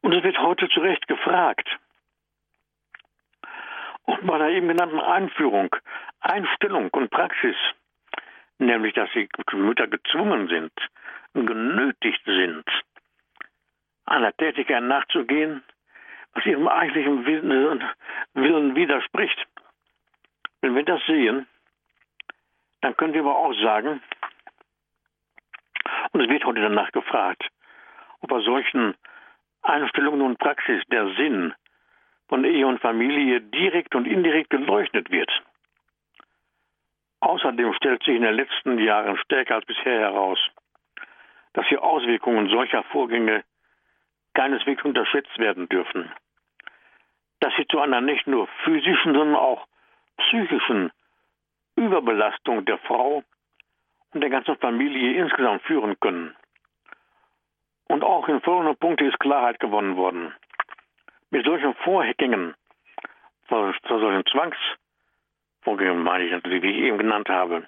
Und 0.00 0.12
es 0.12 0.22
wird 0.22 0.38
heute 0.38 0.68
zu 0.68 0.80
Recht 0.80 1.06
gefragt, 1.06 1.68
und 4.04 4.26
bei 4.26 4.38
der 4.38 4.48
eben 4.48 4.68
genannten 4.68 5.00
Einführung, 5.00 5.74
Einstellung 6.20 6.88
und 6.92 7.10
Praxis, 7.10 7.56
nämlich 8.58 8.94
dass 8.94 9.10
die 9.12 9.28
Mütter 9.52 9.86
gezwungen 9.86 10.48
sind, 10.48 10.72
genötigt 11.34 12.24
sind, 12.24 12.64
einer 14.06 14.32
Tätigkeit 14.32 14.82
nachzugehen, 14.82 15.62
was 16.32 16.46
ihrem 16.46 16.68
eigentlichen 16.68 17.26
Willen 17.26 18.74
widerspricht. 18.74 19.46
Wenn 20.62 20.74
wir 20.74 20.84
das 20.84 21.04
sehen, 21.06 21.46
dann 22.80 22.96
können 22.96 23.14
wir 23.14 23.20
aber 23.20 23.36
auch 23.36 23.54
sagen, 23.54 24.00
und 26.12 26.20
es 26.20 26.28
wird 26.28 26.44
heute 26.44 26.60
danach 26.60 26.92
gefragt, 26.92 27.46
ob 28.20 28.30
bei 28.30 28.40
solchen 28.40 28.94
Einstellungen 29.62 30.22
und 30.22 30.38
Praxis 30.38 30.82
der 30.90 31.14
Sinn 31.14 31.54
von 32.28 32.44
Ehe 32.44 32.66
und 32.66 32.80
Familie 32.80 33.40
direkt 33.40 33.94
und 33.94 34.06
indirekt 34.06 34.50
geleuchtet 34.50 35.10
wird. 35.10 35.30
Außerdem 37.20 37.72
stellt 37.74 38.02
sich 38.04 38.14
in 38.14 38.22
den 38.22 38.34
letzten 38.34 38.78
Jahren 38.78 39.16
stärker 39.18 39.56
als 39.56 39.66
bisher 39.66 40.00
heraus, 40.00 40.38
dass 41.54 41.66
die 41.68 41.78
Auswirkungen 41.78 42.48
solcher 42.48 42.84
Vorgänge 42.84 43.44
keineswegs 44.34 44.84
unterschätzt 44.84 45.36
werden 45.38 45.68
dürfen. 45.68 46.12
Dass 47.40 47.52
sie 47.56 47.66
zu 47.66 47.80
einer 47.80 48.00
nicht 48.00 48.26
nur 48.26 48.46
physischen, 48.64 49.14
sondern 49.14 49.36
auch 49.36 49.66
psychischen 50.18 50.92
Überbelastung 51.78 52.64
der 52.64 52.78
Frau 52.78 53.22
und 54.12 54.20
der 54.20 54.30
ganzen 54.30 54.56
Familie 54.56 55.22
insgesamt 55.22 55.62
führen 55.62 55.98
können. 56.00 56.36
Und 57.88 58.04
auch 58.04 58.28
in 58.28 58.40
folgenden 58.42 58.76
Punkten 58.76 59.08
ist 59.08 59.18
Klarheit 59.20 59.60
gewonnen 59.60 59.96
worden 59.96 60.34
mit 61.30 61.44
solchen 61.44 61.74
Vorgängen, 61.74 62.54
vor, 63.46 63.74
solchen 63.86 64.24
Zwangsvorgängen 64.26 66.02
meine 66.02 66.24
ich 66.24 66.32
natürlich, 66.32 66.62
wie 66.62 66.70
ich 66.70 66.78
eben 66.84 66.98
genannt 66.98 67.28
habe, 67.28 67.66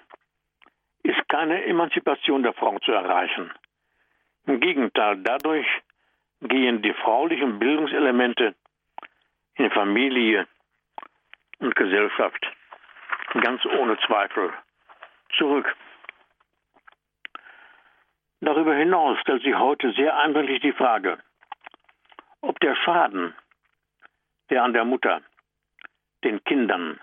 ist 1.03 1.29
keine 1.29 1.63
Emanzipation 1.65 2.43
der 2.43 2.53
Frau 2.53 2.77
zu 2.79 2.91
erreichen. 2.91 3.51
Im 4.45 4.59
Gegenteil, 4.59 5.17
dadurch 5.23 5.67
gehen 6.41 6.81
die 6.81 6.93
fraulichen 6.93 7.59
Bildungselemente 7.59 8.55
in 9.55 9.69
Familie 9.71 10.47
und 11.59 11.75
Gesellschaft 11.75 12.45
ganz 13.39 13.65
ohne 13.65 13.97
Zweifel 13.99 14.51
zurück. 15.37 15.75
Darüber 18.41 18.73
hinaus 18.75 19.19
stellt 19.19 19.43
sich 19.43 19.55
heute 19.55 19.93
sehr 19.93 20.17
eindringlich 20.17 20.61
die 20.61 20.73
Frage, 20.73 21.19
ob 22.41 22.59
der 22.59 22.75
Schaden, 22.75 23.35
der 24.49 24.63
an 24.63 24.73
der 24.73 24.83
Mutter, 24.83 25.21
den 26.23 26.43
Kindern, 26.43 26.99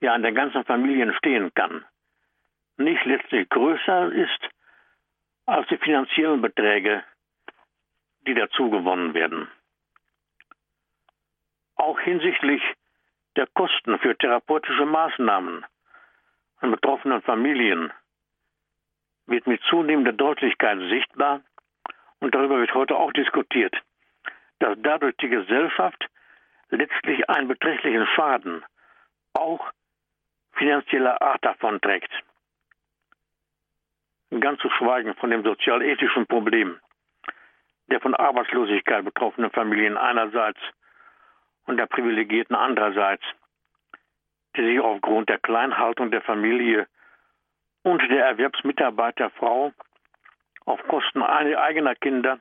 ja 0.00 0.12
an 0.12 0.22
der 0.22 0.32
ganzen 0.32 0.64
Familie 0.64 1.04
entstehen 1.04 1.52
kann, 1.54 1.84
nicht 2.76 3.04
letztlich 3.04 3.48
größer 3.48 4.12
ist 4.12 4.48
als 5.46 5.66
die 5.68 5.78
finanziellen 5.78 6.42
Beträge, 6.42 7.02
die 8.26 8.34
dazu 8.34 8.70
gewonnen 8.70 9.14
werden. 9.14 9.48
Auch 11.76 11.98
hinsichtlich 12.00 12.62
der 13.38 13.46
Kosten 13.46 13.96
für 14.00 14.18
therapeutische 14.18 14.84
Maßnahmen 14.84 15.64
an 16.56 16.70
betroffenen 16.72 17.22
Familien 17.22 17.92
wird 19.26 19.46
mit 19.46 19.62
zunehmender 19.70 20.12
Deutlichkeit 20.12 20.78
sichtbar, 20.90 21.42
und 22.18 22.34
darüber 22.34 22.58
wird 22.58 22.74
heute 22.74 22.96
auch 22.96 23.12
diskutiert, 23.12 23.76
dass 24.58 24.76
dadurch 24.82 25.16
die 25.18 25.28
Gesellschaft 25.28 26.04
letztlich 26.70 27.30
einen 27.30 27.46
beträchtlichen 27.46 28.08
Schaden, 28.08 28.64
auch 29.34 29.70
finanzieller 30.54 31.22
Art 31.22 31.44
davonträgt. 31.44 32.10
Ganz 34.40 34.60
zu 34.60 34.68
schweigen 34.70 35.14
von 35.14 35.30
dem 35.30 35.44
sozial-ethischen 35.44 36.26
Problem 36.26 36.80
der 37.86 38.00
von 38.00 38.16
Arbeitslosigkeit 38.16 39.04
betroffenen 39.04 39.50
Familien 39.52 39.96
einerseits 39.96 40.58
und 41.68 41.76
der 41.76 41.86
Privilegierten 41.86 42.56
andererseits, 42.56 43.22
die 44.56 44.64
sich 44.64 44.80
aufgrund 44.80 45.28
der 45.28 45.38
Kleinhaltung 45.38 46.10
der 46.10 46.22
Familie 46.22 46.88
und 47.82 48.00
der 48.10 48.24
Erwerbsmitarbeit 48.24 49.18
der 49.18 49.28
Frau 49.30 49.72
auf 50.64 50.82
Kosten 50.88 51.22
eigener 51.22 51.94
Kinder, 51.94 52.40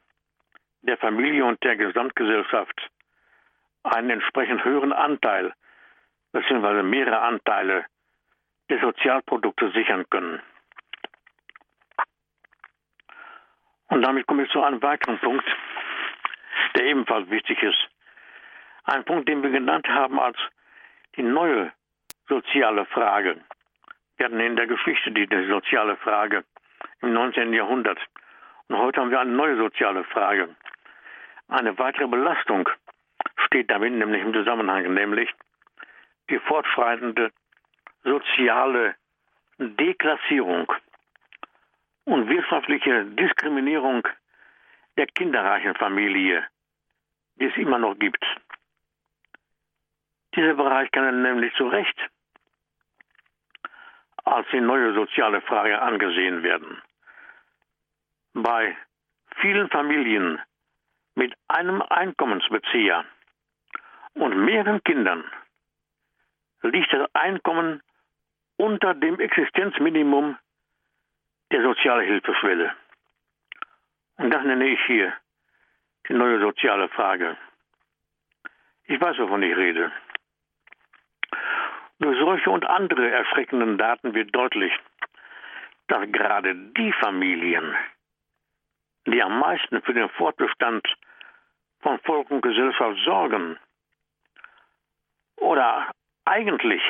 der 0.82 0.98
Familie 0.98 1.44
und 1.44 1.62
der 1.62 1.76
Gesamtgesellschaft 1.76 2.90
einen 3.84 4.12
entsprechend 4.12 4.64
höheren 4.64 4.94
Anteil 4.94 5.54
bzw. 6.32 6.84
mehrere 6.84 7.20
Anteile 7.20 7.86
des 8.70 8.80
Sozialproduktes 8.80 9.74
sichern 9.74 10.06
können. 10.10 10.42
Und 13.90 14.02
damit 14.04 14.26
komme 14.26 14.44
ich 14.44 14.52
zu 14.52 14.64
einem 14.64 14.82
weiteren 14.82 15.20
Punkt, 15.20 15.46
der 16.76 16.86
ebenfalls 16.86 17.30
wichtig 17.30 17.62
ist. 17.62 17.90
Ein 18.88 19.04
Punkt, 19.04 19.28
den 19.28 19.44
wir 19.44 19.50
genannt 19.50 19.86
haben 19.90 20.18
als 20.18 20.38
die 21.18 21.22
neue 21.22 21.74
soziale 22.30 22.86
Frage. 22.86 23.36
Wir 24.16 24.28
hatten 24.28 24.40
in 24.40 24.56
der 24.56 24.66
Geschichte 24.66 25.12
die, 25.12 25.28
die 25.28 25.48
soziale 25.48 25.98
Frage 25.98 26.46
im 27.02 27.12
19. 27.12 27.52
Jahrhundert. 27.52 28.00
Und 28.70 28.78
heute 28.78 29.02
haben 29.02 29.12
wir 29.12 29.20
eine 29.20 29.32
neue 29.32 29.58
soziale 29.58 30.06
Frage. 30.06 30.56
Eine 31.50 31.78
weitere 31.78 32.08
Belastung 32.08 32.70
steht 33.46 33.70
damit 33.70 33.92
nämlich 33.92 34.22
im 34.22 34.34
Zusammenhang, 34.34 34.94
nämlich 34.94 35.30
die 36.30 36.40
fortschreitende 36.40 37.34
soziale 38.06 38.96
Deklassierung 39.58 40.72
und 42.06 42.30
wirtschaftliche 42.30 43.04
Diskriminierung 43.04 44.08
der 44.96 45.08
kinderreichen 45.08 45.76
Familie, 45.76 46.48
die 47.36 47.48
es 47.48 47.58
immer 47.58 47.80
noch 47.80 48.00
gibt. 48.00 48.24
Dieser 50.38 50.54
Bereich 50.54 50.92
kann 50.92 51.24
nämlich 51.24 51.52
zu 51.56 51.68
Recht 51.68 52.00
als 54.24 54.48
die 54.52 54.62
neue 54.62 54.94
soziale 54.94 55.42
Frage 55.42 55.82
angesehen 55.82 56.44
werden. 56.44 56.80
Bei 58.34 58.78
vielen 59.38 59.68
Familien 59.70 60.40
mit 61.16 61.34
einem 61.48 61.82
Einkommensbezieher 61.82 63.04
und 64.14 64.46
mehreren 64.46 64.84
Kindern 64.84 65.24
liegt 66.62 66.94
das 66.94 67.10
Einkommen 67.16 67.82
unter 68.58 68.94
dem 68.94 69.20
Existenzminimum 69.20 70.38
der 71.52 71.64
Sozialhilfeschwelle. 71.64 72.76
Und 74.18 74.30
das 74.32 74.44
nenne 74.44 74.68
ich 74.68 74.80
hier 74.86 75.14
die 76.10 76.14
neue 76.14 76.40
soziale 76.40 76.90
Frage. 76.90 77.38
Ich 78.84 79.02
weiß, 79.02 79.18
wovon 79.18 79.42
ich 79.42 79.56
rede. 79.56 79.92
Durch 82.00 82.18
solche 82.20 82.52
und 82.52 82.66
andere 82.66 83.10
erschreckenden 83.10 83.78
Daten 83.78 84.14
wird 84.14 84.36
deutlich, 84.36 84.72
dass 85.88 86.12
gerade 86.12 86.56
die 86.56 86.94
Familien, 86.94 87.76
die 89.08 89.22
am 89.22 89.40
meisten 89.40 89.82
für 89.82 89.94
den 89.94 90.10
Fortbestand 90.10 90.86
von 91.80 92.00
Volk 92.00 92.30
und 92.30 92.42
Gesellschaft 92.42 93.00
sorgen 93.04 93.58
oder 95.38 95.92
eigentlich 96.26 96.82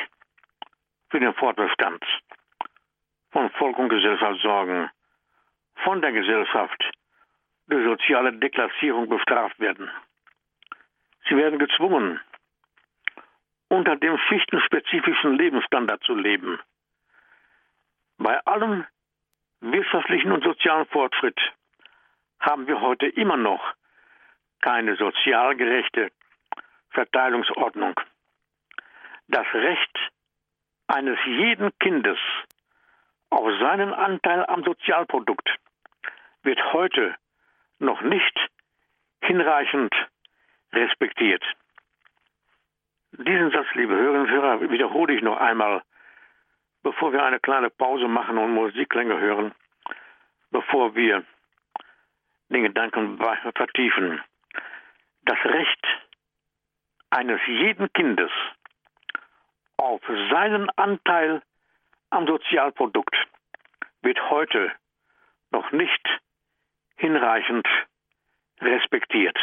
für 1.10 1.20
den 1.20 1.32
Fortbestand 1.34 2.04
von 3.30 3.50
Volk 3.50 3.78
und 3.78 3.88
Gesellschaft 3.88 4.40
sorgen, 4.42 4.90
von 5.84 6.02
der 6.02 6.12
Gesellschaft 6.12 6.90
durch 7.68 7.84
soziale 7.84 8.32
Deklassierung 8.32 9.08
bestraft 9.08 9.58
werden. 9.60 9.90
Sie 11.28 11.36
werden 11.36 11.58
gezwungen, 11.58 12.20
unter 13.68 13.96
dem 13.96 14.18
schichtenspezifischen 14.28 15.36
Lebensstandard 15.36 16.02
zu 16.04 16.14
leben. 16.14 16.58
Bei 18.18 18.38
allem 18.46 18.86
wirtschaftlichen 19.60 20.32
und 20.32 20.42
sozialen 20.44 20.86
Fortschritt 20.86 21.38
haben 22.40 22.66
wir 22.66 22.80
heute 22.80 23.06
immer 23.06 23.36
noch 23.36 23.74
keine 24.60 24.96
sozial 24.96 25.56
gerechte 25.56 26.10
Verteilungsordnung. 26.90 28.00
Das 29.28 29.46
Recht 29.52 29.98
eines 30.86 31.18
jeden 31.26 31.70
Kindes 31.78 32.18
auf 33.30 33.50
seinen 33.60 33.92
Anteil 33.92 34.46
am 34.46 34.64
Sozialprodukt 34.64 35.48
wird 36.42 36.72
heute 36.72 37.14
noch 37.78 38.00
nicht 38.00 38.38
hinreichend 39.22 39.94
respektiert. 40.72 41.44
Diesen 43.12 43.50
Satz, 43.50 43.66
liebe 43.74 43.94
Hörerinnen 43.94 44.22
und 44.22 44.30
Hörer, 44.30 44.60
wiederhole 44.70 45.14
ich 45.14 45.22
noch 45.22 45.38
einmal, 45.38 45.82
bevor 46.82 47.12
wir 47.12 47.24
eine 47.24 47.40
kleine 47.40 47.70
Pause 47.70 48.06
machen 48.06 48.36
und 48.36 48.52
Musikklänge 48.52 49.18
hören, 49.18 49.54
bevor 50.50 50.94
wir 50.94 51.24
den 52.50 52.62
Gedanken 52.62 53.18
vertiefen. 53.54 54.22
Das 55.22 55.38
Recht 55.44 55.86
eines 57.10 57.40
jeden 57.46 57.92
Kindes 57.92 58.30
auf 59.78 60.02
seinen 60.30 60.68
Anteil 60.76 61.42
am 62.10 62.26
Sozialprodukt 62.26 63.16
wird 64.02 64.30
heute 64.30 64.72
noch 65.50 65.72
nicht 65.72 66.20
hinreichend 66.96 67.66
respektiert. 68.60 69.38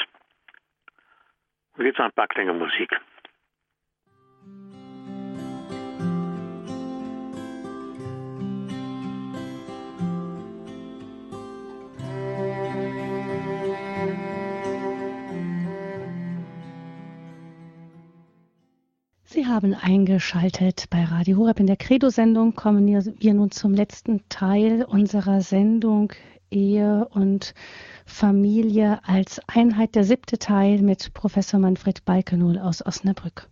Und 1.78 1.86
jetzt 1.86 2.00
ein 2.00 2.12
paar 2.12 2.28
Klänge 2.28 2.54
Musik. 2.54 3.00
Sie 19.46 19.52
haben 19.52 19.76
eingeschaltet 19.76 20.86
bei 20.90 21.04
Radio 21.04 21.38
Horeb. 21.38 21.60
In 21.60 21.68
der 21.68 21.76
Credo-Sendung 21.76 22.56
kommen 22.56 22.88
wir 22.88 23.34
nun 23.34 23.52
zum 23.52 23.74
letzten 23.76 24.28
Teil 24.28 24.84
unserer 24.88 25.42
Sendung 25.42 26.12
Ehe 26.50 27.08
und 27.12 27.54
Familie 28.08 29.00
als 29.06 29.40
Einheit. 29.48 29.94
Der 29.94 30.04
siebte 30.04 30.40
Teil 30.40 30.82
mit 30.82 31.14
Professor 31.14 31.60
Manfred 31.60 32.04
Balkenohl 32.06 32.58
aus 32.58 32.84
Osnabrück. 32.84 33.48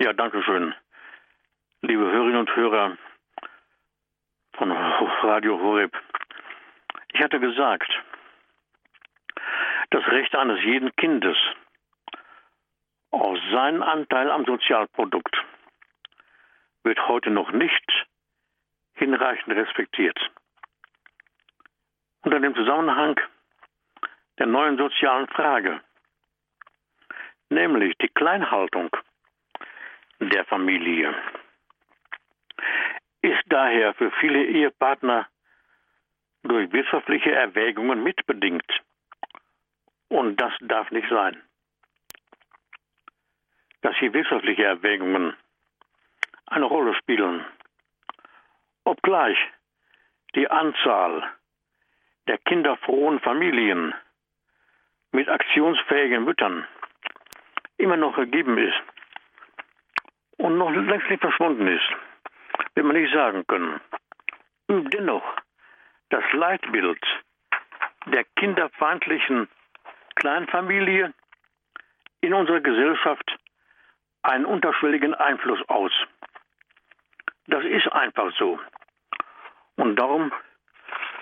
Ja, 0.00 0.12
danke 0.12 0.42
schön. 0.42 0.74
Liebe 1.80 2.02
Hörerinnen 2.02 2.40
und 2.40 2.56
Hörer 2.56 2.98
von 4.58 4.70
Radio 4.70 5.58
Horeb. 5.58 5.96
Ich 7.14 7.20
hatte 7.22 7.40
gesagt, 7.40 7.90
das 9.90 10.06
Recht 10.08 10.34
eines 10.34 10.62
jeden 10.62 10.94
Kindes 10.96 11.36
auf 13.20 13.38
seinen 13.52 13.82
Anteil 13.82 14.30
am 14.30 14.44
Sozialprodukt 14.44 15.36
wird 16.82 17.08
heute 17.08 17.30
noch 17.30 17.50
nicht 17.52 18.06
hinreichend 18.94 19.56
respektiert. 19.56 20.18
Unter 22.22 22.40
dem 22.40 22.54
Zusammenhang 22.54 23.18
der 24.38 24.46
neuen 24.46 24.76
sozialen 24.76 25.28
Frage, 25.28 25.80
nämlich 27.50 27.96
die 27.98 28.08
Kleinhaltung 28.08 28.90
der 30.20 30.44
Familie, 30.46 31.14
ist 33.22 33.42
daher 33.46 33.94
für 33.94 34.10
viele 34.20 34.44
Ehepartner 34.44 35.26
durch 36.42 36.72
wirtschaftliche 36.72 37.32
Erwägungen 37.32 38.02
mitbedingt. 38.02 38.70
Und 40.08 40.40
das 40.40 40.52
darf 40.60 40.90
nicht 40.90 41.08
sein 41.08 41.42
dass 43.84 43.94
hier 43.98 44.14
wirtschaftliche 44.14 44.64
Erwägungen 44.64 45.36
eine 46.46 46.64
Rolle 46.64 46.94
spielen. 46.94 47.44
Obgleich 48.84 49.36
die 50.34 50.50
Anzahl 50.50 51.30
der 52.26 52.38
kinderfrohen 52.38 53.20
Familien 53.20 53.92
mit 55.12 55.28
aktionsfähigen 55.28 56.24
Müttern 56.24 56.66
immer 57.76 57.98
noch 57.98 58.16
gegeben 58.16 58.56
ist 58.56 58.82
und 60.38 60.56
noch 60.56 60.70
längst 60.70 61.10
nicht 61.10 61.20
verschwunden 61.20 61.68
ist, 61.68 61.88
will 62.74 62.84
man 62.84 62.96
nicht 62.96 63.12
sagen 63.12 63.46
können. 63.46 63.82
Dennoch, 64.66 65.24
das 66.08 66.24
Leitbild 66.32 67.04
der 68.06 68.24
kinderfeindlichen 68.36 69.46
Kleinfamilie 70.14 71.12
in 72.22 72.32
unserer 72.32 72.60
Gesellschaft 72.60 73.38
einen 74.24 74.46
unterschwelligen 74.46 75.14
Einfluss 75.14 75.60
aus. 75.68 75.92
Das 77.46 77.64
ist 77.64 77.86
einfach 77.92 78.32
so. 78.38 78.58
Und 79.76 79.96
darum 79.96 80.32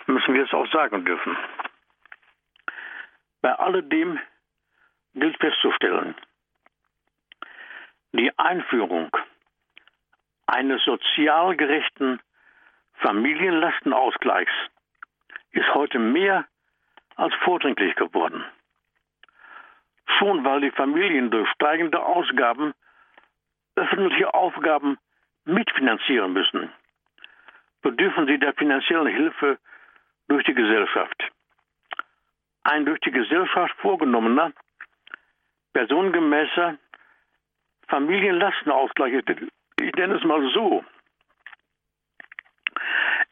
müssen 0.07 0.35
wir 0.35 0.45
es 0.45 0.53
auch 0.53 0.71
sagen 0.73 1.05
dürfen. 1.05 1.37
Bei 3.41 3.53
alledem 3.55 4.21
gilt 5.15 5.37
festzustellen, 5.39 6.15
die 8.13 8.31
Einführung 8.39 9.11
eines 10.47 10.85
sozial 10.85 11.57
gerechten 11.57 12.21
Familienlastenausgleichs 12.95 14.53
ist 15.51 15.75
heute 15.75 15.99
mehr 15.99 16.47
als 17.17 17.35
vordringlich 17.43 17.97
geworden. 17.97 18.45
Schon 20.19 20.45
weil 20.45 20.61
die 20.61 20.71
Familien 20.71 21.31
durch 21.31 21.49
steigende 21.51 22.01
Ausgaben 22.01 22.75
öffentliche 23.77 24.33
Aufgaben 24.35 24.99
mitfinanzieren 25.45 26.33
müssen, 26.33 26.73
bedürfen 27.83 28.27
sie 28.27 28.39
der 28.39 28.55
finanziellen 28.55 29.09
Hilfe 29.09 29.59
durch 30.29 30.45
die 30.45 30.55
Gesellschaft. 30.55 31.31
Ein 32.65 32.85
durch 32.85 33.01
die 33.01 33.11
Gesellschaft 33.11 33.75
vorgenommener, 33.79 34.53
personengemäßer 35.73 36.77
Familienlastenausgleich, 37.89 39.25
ich 39.81 39.95
nenne 39.95 40.15
es 40.15 40.25
mal 40.25 40.49
so, 40.55 40.85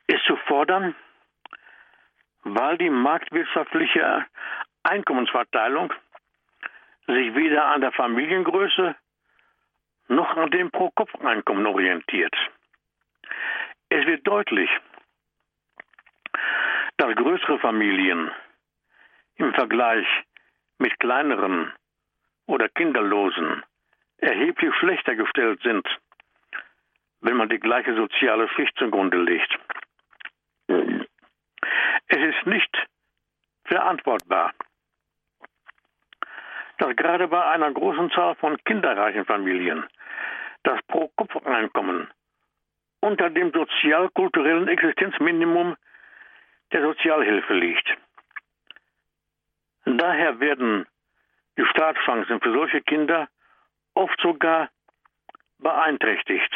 ist 0.08 0.24
zu 0.24 0.36
fordern, 0.36 0.94
weil 2.42 2.76
die 2.78 2.90
marktwirtschaftliche 2.90 4.26
Einkommensverteilung 4.82 5.92
sich 7.06 7.34
weder 7.34 7.66
an 7.66 7.80
der 7.80 7.92
Familiengröße 7.92 8.96
noch 10.10 10.36
an 10.36 10.50
dem 10.50 10.70
Pro-Kopf-Einkommen 10.70 11.66
orientiert. 11.66 12.34
Es 13.88 14.04
wird 14.06 14.26
deutlich, 14.26 14.70
dass 16.96 17.14
größere 17.14 17.58
Familien 17.60 18.30
im 19.36 19.54
Vergleich 19.54 20.06
mit 20.78 20.98
kleineren 20.98 21.72
oder 22.46 22.68
kinderlosen 22.68 23.62
erheblich 24.18 24.74
schlechter 24.76 25.14
gestellt 25.14 25.60
sind, 25.62 25.86
wenn 27.20 27.36
man 27.36 27.48
die 27.48 27.60
gleiche 27.60 27.94
soziale 27.94 28.48
Schicht 28.50 28.76
zugrunde 28.76 29.18
legt. 29.18 29.58
Es 32.08 32.18
ist 32.18 32.46
nicht 32.46 32.86
verantwortbar, 33.64 34.52
dass 36.78 36.96
gerade 36.96 37.28
bei 37.28 37.44
einer 37.46 37.70
großen 37.72 38.10
Zahl 38.10 38.34
von 38.36 38.58
kinderreichen 38.64 39.24
Familien 39.24 39.86
das 40.62 40.80
Pro-Kopf-Einkommen 40.88 42.10
unter 43.00 43.30
dem 43.30 43.50
sozial-kulturellen 43.52 44.68
Existenzminimum 44.68 45.76
der 46.72 46.82
Sozialhilfe 46.82 47.54
liegt. 47.54 47.96
Daher 49.84 50.38
werden 50.38 50.86
die 51.56 51.64
Startchancen 51.66 52.40
für 52.40 52.52
solche 52.52 52.80
Kinder 52.82 53.28
oft 53.94 54.20
sogar 54.20 54.68
beeinträchtigt. 55.58 56.52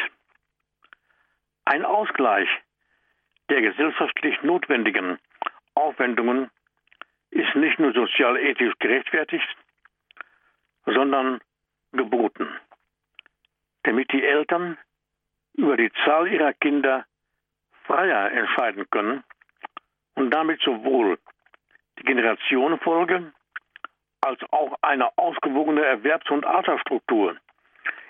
Ein 1.65 1.83
Ausgleich 1.83 2.49
der 3.49 3.61
gesellschaftlich 3.61 4.41
notwendigen 4.43 5.19
Aufwendungen 5.73 6.49
ist 7.31 7.55
nicht 7.55 7.79
nur 7.79 7.91
sozial-ethisch 7.93 8.73
gerechtfertigt, 8.79 9.47
sondern 10.85 11.41
geboten, 11.91 12.47
damit 13.85 14.11
die 14.11 14.23
Eltern 14.23 14.77
über 15.53 15.77
die 15.77 15.91
Zahl 16.03 16.27
ihrer 16.27 16.53
Kinder 16.53 17.05
freier 17.83 18.31
entscheiden 18.31 18.89
können 18.89 19.23
und 20.15 20.31
damit 20.31 20.59
sowohl 20.61 21.19
die 21.99 22.03
Generationenfolge 22.03 23.31
als 24.21 24.41
auch 24.51 24.75
eine 24.81 25.15
ausgewogene 25.17 25.85
Erwerbs- 25.85 26.31
und 26.31 26.45
Altersstruktur 26.45 27.37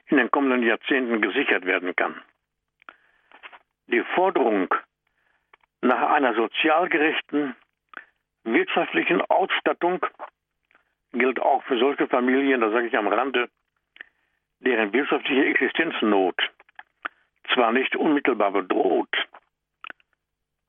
in 0.07 0.17
den 0.17 0.31
kommenden 0.31 0.63
Jahrzehnten 0.63 1.21
gesichert 1.21 1.65
werden 1.65 1.95
kann. 1.95 2.21
Die 3.87 4.03
Forderung 4.15 4.73
nach 5.81 6.09
einer 6.11 6.33
sozial 6.35 6.89
gerechten 6.89 7.55
wirtschaftlichen 8.43 9.21
Ausstattung 9.21 10.05
gilt 11.11 11.39
auch 11.39 11.63
für 11.63 11.77
solche 11.77 12.07
Familien, 12.07 12.61
da 12.61 12.71
sage 12.71 12.87
ich 12.87 12.97
am 12.97 13.07
Rande, 13.07 13.49
deren 14.65 14.93
wirtschaftliche 14.93 15.45
Existenznot 15.45 16.35
zwar 17.53 17.71
nicht 17.71 17.95
unmittelbar 17.95 18.51
bedroht, 18.51 19.15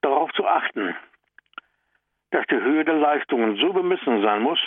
darauf 0.00 0.32
zu 0.32 0.46
achten, 0.46 0.96
dass 2.30 2.46
die 2.46 2.56
Höhe 2.56 2.82
der 2.82 2.94
Leistungen 2.94 3.56
so 3.56 3.74
bemessen 3.74 4.22
sein 4.22 4.40
muss, 4.40 4.58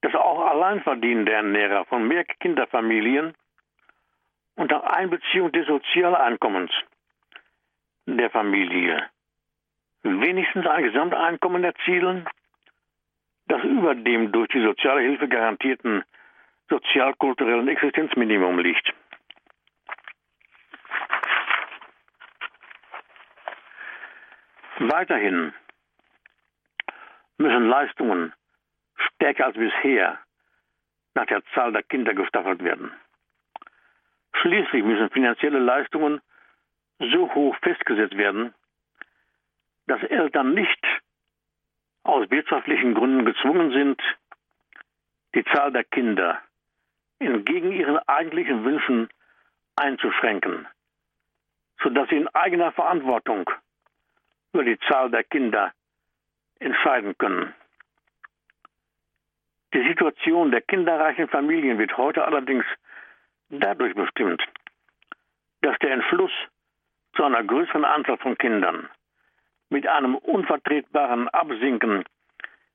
dass 0.00 0.14
auch 0.14 0.46
alleinverdienende 0.46 1.32
Ernährer 1.32 1.84
von 1.84 2.08
mehr 2.08 2.24
Kinderfamilien 2.24 3.34
unter 4.56 4.90
Einbeziehung 4.96 5.52
des 5.52 5.66
Sozialeinkommens 5.66 6.70
der 8.06 8.30
Familie 8.30 9.04
wenigstens 10.02 10.66
ein 10.66 10.84
Gesamteinkommen 10.84 11.62
erzielen, 11.62 12.26
das 13.48 13.62
über 13.64 13.94
dem 13.94 14.32
durch 14.32 14.48
die 14.48 14.62
soziale 14.62 15.02
Hilfe 15.02 15.28
garantierten 15.28 16.04
sozialkulturellen 16.70 17.68
Existenzminimum 17.68 18.60
liegt. 18.60 18.94
Weiterhin 24.82 25.52
müssen 27.36 27.68
Leistungen 27.68 28.32
stärker 28.96 29.46
als 29.46 29.56
bisher 29.56 30.18
nach 31.12 31.26
der 31.26 31.44
Zahl 31.52 31.72
der 31.72 31.82
Kinder 31.82 32.14
gestaffelt 32.14 32.64
werden. 32.64 32.90
Schließlich 34.40 34.82
müssen 34.82 35.10
finanzielle 35.10 35.58
Leistungen 35.58 36.22
so 36.98 37.34
hoch 37.34 37.54
festgesetzt 37.56 38.16
werden, 38.16 38.54
dass 39.86 40.02
Eltern 40.04 40.54
nicht 40.54 40.82
aus 42.02 42.30
wirtschaftlichen 42.30 42.94
Gründen 42.94 43.26
gezwungen 43.26 43.72
sind, 43.72 44.00
die 45.34 45.44
Zahl 45.52 45.72
der 45.72 45.84
Kinder 45.84 46.40
entgegen 47.18 47.72
ihren 47.72 47.98
eigentlichen 48.08 48.64
Wünschen 48.64 49.10
einzuschränken, 49.76 50.66
sodass 51.82 52.08
sie 52.08 52.16
in 52.16 52.28
eigener 52.28 52.72
Verantwortung 52.72 53.50
über 54.52 54.64
die 54.64 54.78
Zahl 54.80 55.10
der 55.10 55.24
Kinder 55.24 55.72
entscheiden 56.58 57.16
können. 57.18 57.54
Die 59.72 59.86
Situation 59.86 60.50
der 60.50 60.62
kinderreichen 60.62 61.28
Familien 61.28 61.78
wird 61.78 61.96
heute 61.96 62.24
allerdings 62.24 62.64
dadurch 63.48 63.94
bestimmt, 63.94 64.42
dass 65.62 65.78
der 65.78 65.92
Entschluss 65.92 66.32
zu 67.14 67.24
einer 67.24 67.44
größeren 67.44 67.84
Anzahl 67.84 68.18
von 68.18 68.36
Kindern 68.36 68.88
mit 69.68 69.86
einem 69.86 70.16
unvertretbaren 70.16 71.28
Absinken 71.28 72.04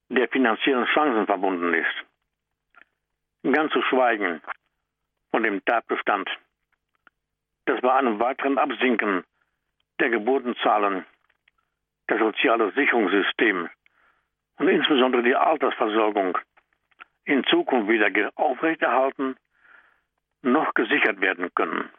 der 0.09 0.29
finanziellen 0.29 0.85
Chancen 0.87 1.25
verbunden 1.25 1.73
ist. 1.73 3.53
Ganz 3.53 3.71
zu 3.73 3.81
schweigen 3.83 4.41
von 5.31 5.43
dem 5.43 5.63
Tatbestand, 5.65 6.29
dass 7.65 7.81
bei 7.81 7.93
einem 7.93 8.19
weiteren 8.19 8.57
Absinken 8.57 9.23
der 9.99 10.09
Geburtenzahlen 10.09 11.05
das 12.07 12.19
soziale 12.19 12.71
Sicherungssystem 12.71 13.69
und 14.57 14.67
insbesondere 14.67 15.23
die 15.23 15.35
Altersversorgung 15.35 16.37
in 17.25 17.43
Zukunft 17.45 17.89
weder 17.89 18.31
aufrechterhalten 18.35 19.35
noch 20.41 20.73
gesichert 20.73 21.19
werden 21.21 21.49
können. 21.55 21.89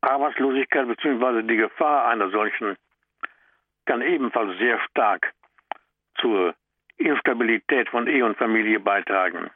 Arbeitslosigkeit 0.00 0.88
bzw. 0.88 1.42
die 1.42 1.56
Gefahr 1.56 2.08
einer 2.08 2.30
solchen 2.30 2.76
kann 3.84 4.02
ebenfalls 4.02 4.58
sehr 4.58 4.80
stark 4.90 5.32
zur 6.20 6.54
Instabilität 6.96 7.88
von 7.88 8.06
Ehe 8.06 8.24
und 8.24 8.36
Familie 8.36 8.80
beitragen. 8.80 9.50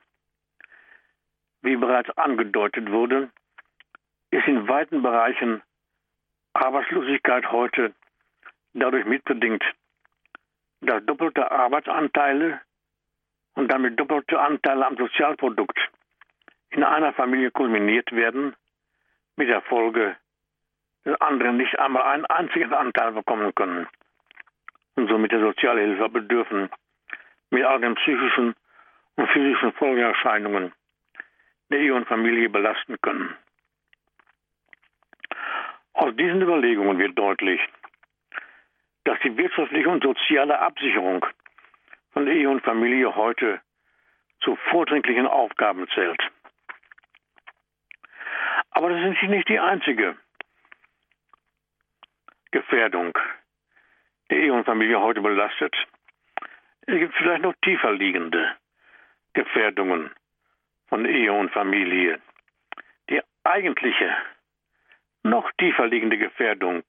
Wie 1.62 1.76
bereits 1.76 2.10
angedeutet 2.16 2.90
wurde, 2.90 3.30
ist 4.30 4.46
in 4.46 4.68
weiten 4.68 5.02
Bereichen 5.02 5.62
Arbeitslosigkeit 6.52 7.50
heute 7.50 7.94
dadurch 8.82 9.06
mitbedingt, 9.06 9.64
dass 10.80 11.04
doppelte 11.06 11.50
Arbeitsanteile 11.50 12.60
und 13.54 13.68
damit 13.68 13.98
doppelte 13.98 14.38
Anteile 14.38 14.86
am 14.86 14.96
Sozialprodukt 14.96 15.78
in 16.70 16.84
einer 16.84 17.12
Familie 17.14 17.50
kulminiert 17.50 18.12
werden, 18.12 18.54
mit 19.36 19.48
der 19.48 19.62
Folge, 19.62 20.16
dass 21.04 21.20
andere 21.20 21.52
nicht 21.52 21.78
einmal 21.78 22.02
einen 22.02 22.26
einzigen 22.26 22.72
Anteil 22.72 23.12
bekommen 23.12 23.54
können 23.54 23.86
und 24.96 25.08
somit 25.08 25.32
der 25.32 25.40
Sozialhilfe 25.40 26.08
bedürfen, 26.08 26.70
mit 27.50 27.64
all 27.64 27.80
den 27.80 27.94
psychischen 27.94 28.54
und 29.16 29.30
physischen 29.30 29.72
Folgeerscheinungen 29.74 30.72
der 31.70 31.80
Ehe 31.80 31.94
und 31.94 32.06
Familie 32.06 32.48
belasten 32.48 32.96
können. 33.02 33.34
Aus 35.94 36.14
diesen 36.16 36.42
Überlegungen 36.42 36.98
wird 36.98 37.18
deutlich, 37.18 37.60
dass 39.06 39.20
die 39.20 39.36
wirtschaftliche 39.36 39.88
und 39.88 40.02
soziale 40.02 40.58
Absicherung 40.58 41.24
von 42.12 42.26
Ehe 42.26 42.50
und 42.50 42.64
Familie 42.64 43.14
heute 43.14 43.60
zu 44.40 44.56
vordringlichen 44.70 45.28
Aufgaben 45.28 45.86
zählt. 45.94 46.20
Aber 48.70 48.90
das 48.90 49.14
ist 49.14 49.22
nicht 49.22 49.48
die 49.48 49.60
einzige 49.60 50.16
Gefährdung, 52.50 53.16
die 54.30 54.34
Ehe 54.34 54.52
und 54.52 54.64
Familie 54.64 55.00
heute 55.00 55.20
belastet. 55.20 55.74
Es 56.82 56.98
gibt 56.98 57.14
vielleicht 57.14 57.42
noch 57.42 57.54
tiefer 57.62 57.92
liegende 57.92 58.56
Gefährdungen 59.34 60.10
von 60.88 61.06
Ehe 61.06 61.32
und 61.32 61.52
Familie. 61.52 62.20
Die 63.08 63.22
eigentliche, 63.44 64.16
noch 65.22 65.48
tiefer 65.52 65.86
liegende 65.86 66.18
Gefährdung 66.18 66.82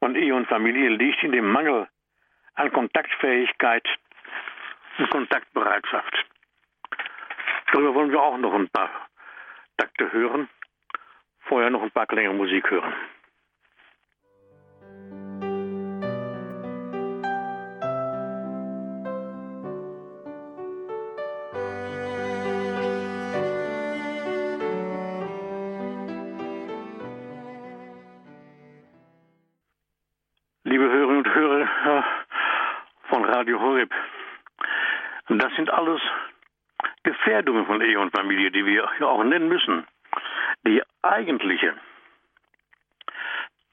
von 0.00 0.16
Ehe 0.16 0.34
und 0.34 0.48
Familie 0.48 0.88
liegt 0.88 1.22
in 1.22 1.32
dem 1.32 1.50
Mangel 1.50 1.86
an 2.54 2.72
Kontaktfähigkeit 2.72 3.86
und 4.98 5.10
Kontaktbereitschaft. 5.10 6.26
Darüber 7.72 7.94
wollen 7.94 8.10
wir 8.10 8.20
auch 8.20 8.36
noch 8.38 8.54
ein 8.54 8.68
paar 8.68 8.90
Takte 9.76 10.12
hören 10.12 10.48
vorher 11.50 11.70
noch 11.70 11.82
ein 11.82 11.90
paar 11.90 12.06
kleinere 12.06 12.32
Musik 12.32 12.70
hören. 12.70 12.94
Sind 35.60 35.68
alles 35.68 36.00
Gefährdungen 37.02 37.66
von 37.66 37.82
Ehe 37.82 38.00
und 38.00 38.16
Familie, 38.16 38.50
die 38.50 38.64
wir 38.64 38.88
auch 39.06 39.22
nennen 39.22 39.48
müssen. 39.48 39.86
Die 40.66 40.82
eigentliche, 41.02 41.74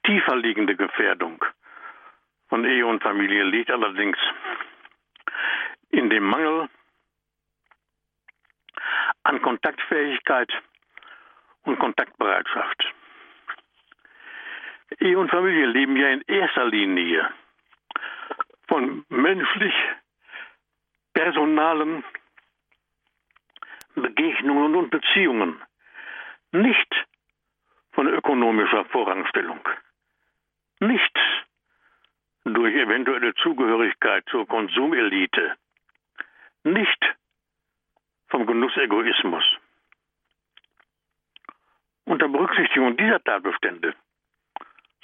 tiefer 0.03 0.35
liegende 0.35 0.75
Gefährdung 0.75 1.43
von 2.49 2.65
Ehe 2.65 2.85
und 2.85 3.01
Familie 3.01 3.43
liegt 3.45 3.71
allerdings 3.71 4.17
in 5.89 6.09
dem 6.09 6.25
Mangel 6.25 6.67
an 9.23 9.41
Kontaktfähigkeit 9.41 10.51
und 11.63 11.79
Kontaktbereitschaft. 11.79 12.83
Ehe 14.99 15.17
und 15.17 15.29
Familie 15.29 15.67
leben 15.67 15.95
ja 15.95 16.09
in 16.09 16.21
erster 16.27 16.65
Linie 16.65 17.29
von 18.67 19.05
menschlich 19.07 19.73
personalen 21.17 22.03
Begegnungen 23.95 24.75
und 24.75 24.91
Beziehungen 24.91 25.59
nicht 26.51 27.05
von 27.93 28.07
ökonomischer 28.07 28.85
Vorrangstellung, 28.85 29.59
nicht 30.79 31.17
durch 32.43 32.75
eventuelle 32.75 33.33
Zugehörigkeit 33.33 34.25
zur 34.29 34.47
Konsumelite, 34.47 35.55
nicht 36.63 37.15
vom 38.27 38.45
Genussegoismus. 38.45 39.43
Unter 42.05 42.29
Berücksichtigung 42.29 42.95
dieser 42.95 43.23
Tatbestände 43.23 43.95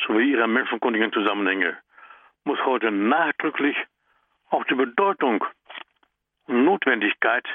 sowie 0.05 0.33
ihrer 0.33 0.47
menschenkundigen 0.47 1.11
Zusammenhänge 1.11 1.75
muss 2.43 2.63
heute 2.65 2.91
nachdrücklich 2.91 3.75
auch 4.51 4.63
die 4.65 4.75
Bedeutung 4.75 5.43
Notwendigkeit 6.47 7.45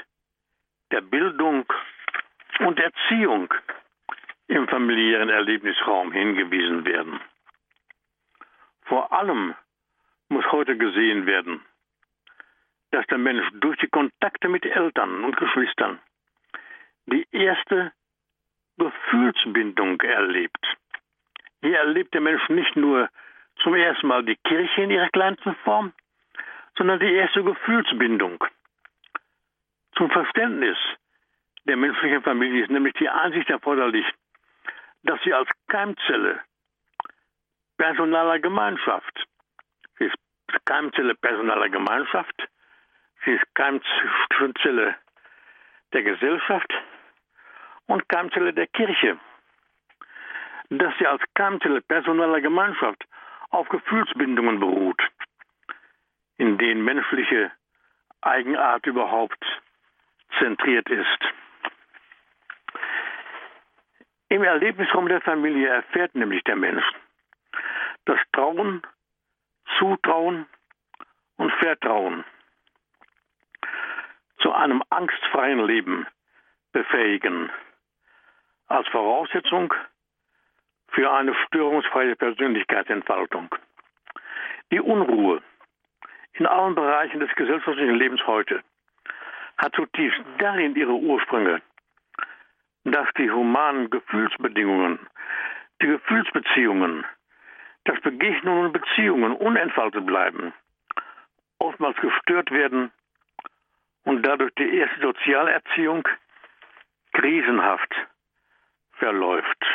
der 0.91 1.01
Bildung 1.01 1.65
und 2.59 2.79
Erziehung 2.79 3.53
im 4.47 4.67
familiären 4.67 5.29
Erlebnisraum 5.29 6.11
hingewiesen 6.11 6.85
werden. 6.85 7.19
Vor 8.83 9.11
allem 9.13 9.53
muss 10.29 10.45
heute 10.51 10.75
gesehen 10.77 11.25
werden, 11.27 11.63
dass 12.91 13.05
der 13.07 13.19
Mensch 13.19 13.47
durch 13.53 13.77
die 13.77 13.87
Kontakte 13.87 14.49
mit 14.49 14.65
Eltern 14.65 15.23
und 15.23 15.37
Geschwistern 15.37 15.99
die 17.05 17.27
erste 17.31 17.91
Gefühlsbindung 18.77 20.01
erlebt. 20.01 20.65
Hier 21.61 21.77
erlebt 21.77 22.13
der 22.13 22.21
Mensch 22.21 22.47
nicht 22.49 22.75
nur 22.75 23.09
zum 23.61 23.75
ersten 23.75 24.07
Mal 24.07 24.23
die 24.23 24.37
Kirche 24.37 24.81
in 24.81 24.91
ihrer 24.91 25.09
kleinsten 25.09 25.55
Form, 25.63 25.93
sondern 26.77 26.99
die 26.99 27.13
erste 27.13 27.43
Gefühlsbindung 27.43 28.43
zum 29.99 30.09
Verständnis 30.11 30.77
der 31.65 31.75
menschlichen 31.75 32.23
Familie 32.23 32.63
ist 32.63 32.71
nämlich 32.71 32.93
die 32.93 33.09
Ansicht 33.09 33.49
erforderlich, 33.49 34.05
dass 35.03 35.21
sie 35.23 35.33
als 35.33 35.49
Keimzelle 35.67 36.39
personaler 37.77 38.39
Gemeinschaft, 38.39 39.27
sie 39.97 40.05
ist 40.05 40.15
Keimzelle 40.65 41.15
personaler 41.15 41.67
Gemeinschaft, 41.67 42.47
sie 43.25 43.31
ist 43.31 43.43
Keimzelle 43.55 44.95
der 45.91 46.03
Gesellschaft 46.03 46.73
und 47.87 48.07
Keimzelle 48.07 48.53
der 48.53 48.67
Kirche, 48.67 49.19
dass 50.69 50.93
sie 50.97 51.07
als 51.07 51.21
Keimzelle 51.33 51.81
personaler 51.81 52.39
Gemeinschaft 52.39 53.03
auf 53.49 53.67
Gefühlsbindungen 53.67 54.61
beruht, 54.61 55.01
in 56.37 56.57
denen 56.57 56.85
menschliche 56.85 57.51
Eigenart 58.21 58.85
überhaupt 58.85 59.43
zentriert 60.39 60.89
ist. 60.89 61.19
Im 64.29 64.43
Erlebnisraum 64.43 65.07
der 65.07 65.21
Familie 65.21 65.69
erfährt 65.69 66.15
nämlich 66.15 66.43
der 66.43 66.55
Mensch 66.55 66.83
das 68.05 68.19
Trauen, 68.31 68.81
Zutrauen 69.77 70.47
und 71.37 71.51
Vertrauen 71.53 72.23
zu 74.39 74.51
einem 74.51 74.83
angstfreien 74.89 75.65
Leben 75.65 76.07
befähigen, 76.71 77.51
als 78.67 78.87
Voraussetzung 78.89 79.73
für 80.89 81.11
eine 81.11 81.35
störungsfreie 81.45 82.15
Persönlichkeitsentfaltung. 82.15 83.53
Die 84.71 84.79
Unruhe 84.79 85.41
in 86.33 86.45
allen 86.45 86.75
Bereichen 86.75 87.19
des 87.19 87.33
gesellschaftlichen 87.35 87.95
Lebens 87.95 88.25
heute 88.25 88.63
hat 89.59 89.75
zutiefst 89.75 90.21
darin 90.37 90.75
ihre 90.75 90.93
Ursprünge, 90.93 91.61
dass 92.85 93.07
die 93.17 93.29
humanen 93.29 93.89
Gefühlsbedingungen, 93.89 94.99
die 95.81 95.87
Gefühlsbeziehungen, 95.87 97.05
dass 97.83 97.99
Begegnungen 98.01 98.67
und 98.67 98.71
Beziehungen 98.71 99.33
unentfaltet 99.33 100.05
bleiben, 100.05 100.53
oftmals 101.59 101.97
gestört 101.97 102.51
werden 102.51 102.91
und 104.05 104.25
dadurch 104.25 104.53
die 104.55 104.77
erste 104.77 105.01
Sozialerziehung 105.01 106.07
krisenhaft 107.11 107.93
verläuft. 108.93 109.65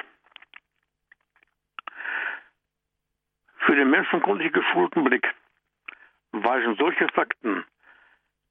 Für 3.58 3.76
den 3.76 3.90
menschengrundlich 3.90 4.52
geschulten 4.52 5.04
Blick 5.04 5.34
weisen 6.32 6.76
solche 6.76 7.06
Fakten 7.08 7.64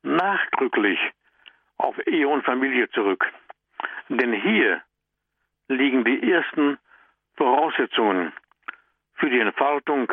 nachdrücklich 0.03 0.99
auf 1.77 1.95
Ehe 2.07 2.27
und 2.27 2.43
Familie 2.43 2.89
zurück. 2.89 3.25
Denn 4.09 4.33
hier 4.33 4.81
liegen 5.67 6.03
die 6.03 6.31
ersten 6.31 6.77
Voraussetzungen 7.35 8.33
für 9.15 9.29
die 9.29 9.39
Entfaltung 9.39 10.11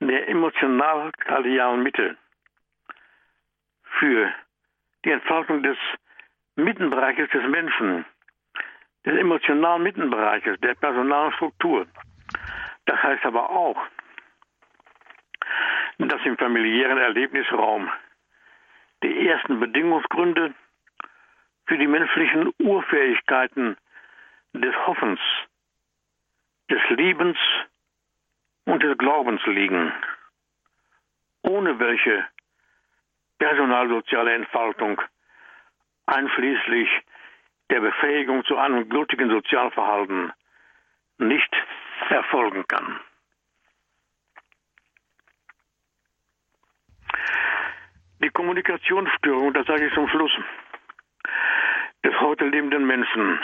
der 0.00 0.28
emotional-kardialen 0.28 1.82
Mitte, 1.82 2.16
für 3.98 4.32
die 5.04 5.10
Entfaltung 5.10 5.62
des 5.62 5.76
Mittenbereiches 6.56 7.28
des 7.30 7.42
Menschen, 7.48 8.04
des 9.04 9.18
emotionalen 9.18 9.82
Mittenbereiches, 9.82 10.60
der 10.60 10.74
personalen 10.74 11.32
Struktur. 11.32 11.86
Das 12.86 13.02
heißt 13.02 13.24
aber 13.24 13.50
auch, 13.50 13.80
dass 15.98 16.24
im 16.24 16.36
familiären 16.36 16.98
Erlebnisraum 16.98 17.90
die 19.02 19.28
ersten 19.28 19.60
Bedingungsgründe 19.60 20.54
für 21.68 21.76
die 21.76 21.86
menschlichen 21.86 22.52
Urfähigkeiten 22.58 23.76
des 24.54 24.74
Hoffens, 24.86 25.20
des 26.70 26.80
Liebens 26.88 27.36
und 28.64 28.82
des 28.82 28.96
Glaubens 28.96 29.44
liegen, 29.44 29.92
ohne 31.42 31.78
welche 31.78 32.26
personalsoziale 33.38 34.32
Entfaltung 34.34 35.00
einschließlich 36.06 36.88
der 37.70 37.80
Befähigung 37.80 38.44
zu 38.46 38.56
einem 38.56 38.88
gültigen 38.88 39.28
Sozialverhalten 39.28 40.32
nicht 41.18 41.54
erfolgen 42.08 42.66
kann. 42.66 42.98
Die 48.22 48.30
Kommunikationsstörung, 48.30 49.52
das 49.52 49.66
sage 49.66 49.86
ich 49.86 49.94
zum 49.94 50.08
Schluss, 50.08 50.32
des 52.04 52.20
heute 52.20 52.44
lebenden 52.46 52.86
Menschen 52.86 53.40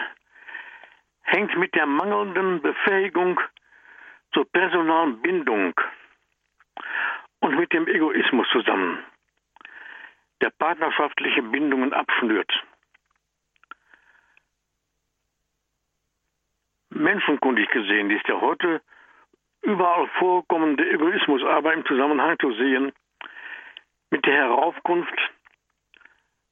hängt 1.23 1.57
mit 1.57 1.75
der 1.75 1.87
mangelnden 1.87 2.61
Befähigung 2.63 3.41
zur 4.33 4.51
personalen 4.51 5.21
Bindung 5.23 5.75
und 7.41 7.57
mit 7.57 7.73
dem 7.73 7.87
Egoismus 7.89 8.47
zusammen, 8.53 8.99
der 10.41 10.51
partnerschaftliche 10.51 11.43
Bindungen 11.43 11.93
abschnürt. 11.93 12.53
Menschenkundig 16.91 17.69
gesehen 17.71 18.11
ist 18.11 18.27
der 18.29 18.41
heute 18.41 18.81
überall 19.63 20.07
vorkommende 20.19 20.89
Egoismus 20.89 21.43
aber 21.43 21.73
im 21.73 21.85
Zusammenhang 21.87 22.39
zu 22.39 22.53
sehen 22.53 22.93
mit 24.11 24.25
der 24.27 24.35
Heraufkunft 24.35 25.19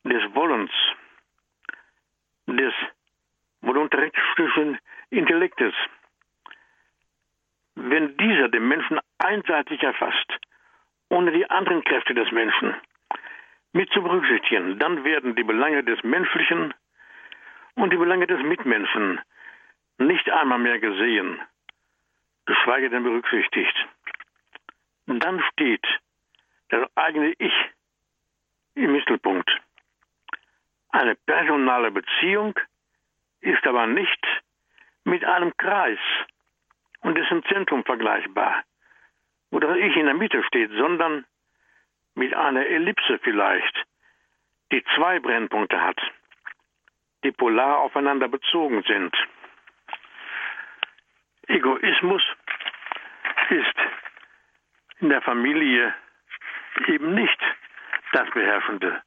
des 0.05 0.23
Wollens, 0.35 0.73
des 2.57 2.75
voluntaristischen 3.63 4.79
Intellektes. 5.11 5.75
Wenn 7.75 8.17
dieser 8.17 8.49
den 8.49 8.69
Menschen 8.69 8.99
einseitig 9.19 9.83
erfasst, 9.83 10.33
ohne 11.09 11.33
die 11.33 11.49
anderen 11.49 11.85
Kräfte 11.85 12.15
des 12.15 12.31
Menschen 12.33 12.75
mit 13.73 13.91
zu 13.93 14.03
berücksichtigen, 14.03 14.79
dann 14.79 15.05
werden 15.05 15.35
die 15.35 15.45
Belange 15.45 15.83
des 15.85 16.03
Menschlichen 16.03 16.75
und 17.75 17.93
die 17.93 17.97
Belange 17.97 18.27
des 18.27 18.41
Mitmenschen 18.43 19.21
nicht 19.99 20.29
einmal 20.31 20.59
mehr 20.59 20.79
gesehen, 20.79 21.41
geschweige 22.47 22.91
denn 22.91 23.03
berücksichtigt. 23.03 23.77
Dann 25.07 25.43
steht 25.53 25.85
das 26.69 26.89
eigene 26.97 27.33
Ich 27.39 27.55
im 28.75 28.93
Mittelpunkt. 28.93 29.51
Eine 30.93 31.15
personale 31.15 31.91
Beziehung 31.91 32.55
ist 33.41 33.67
aber 33.67 33.87
nicht 33.87 34.27
mit 35.05 35.25
einem 35.25 35.57
Kreis 35.57 35.99
und 37.01 37.17
dessen 37.17 37.43
Zentrum 37.45 37.83
vergleichbar, 37.85 38.63
wo 39.51 39.59
das 39.59 39.77
Ich 39.79 39.97
in 39.97 40.07
der 40.07 40.15
Mitte 40.15 40.45
steht, 40.45 40.71
sondern 40.73 41.25
mit 42.15 42.35
einer 42.35 42.67
Ellipse 42.67 43.19
vielleicht, 43.21 43.75
die 44.71 44.85
zwei 44.95 45.19
Brennpunkte 45.19 45.81
hat, 45.81 46.01
die 47.25 47.33
polar 47.33 47.79
aufeinander 47.79 48.29
bezogen 48.29 48.83
sind. 48.83 49.17
Egoismus 51.49 52.23
ist 53.49 53.77
in 55.01 55.09
der 55.09 55.23
Familie 55.23 55.95
eben 56.87 57.15
nicht 57.15 57.41
das 58.13 58.31
beherrschende 58.31 59.03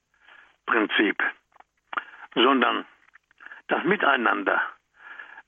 Prinzip, 0.66 1.24
sondern 2.36 2.86
das 3.68 3.84
Miteinander, 3.84 4.62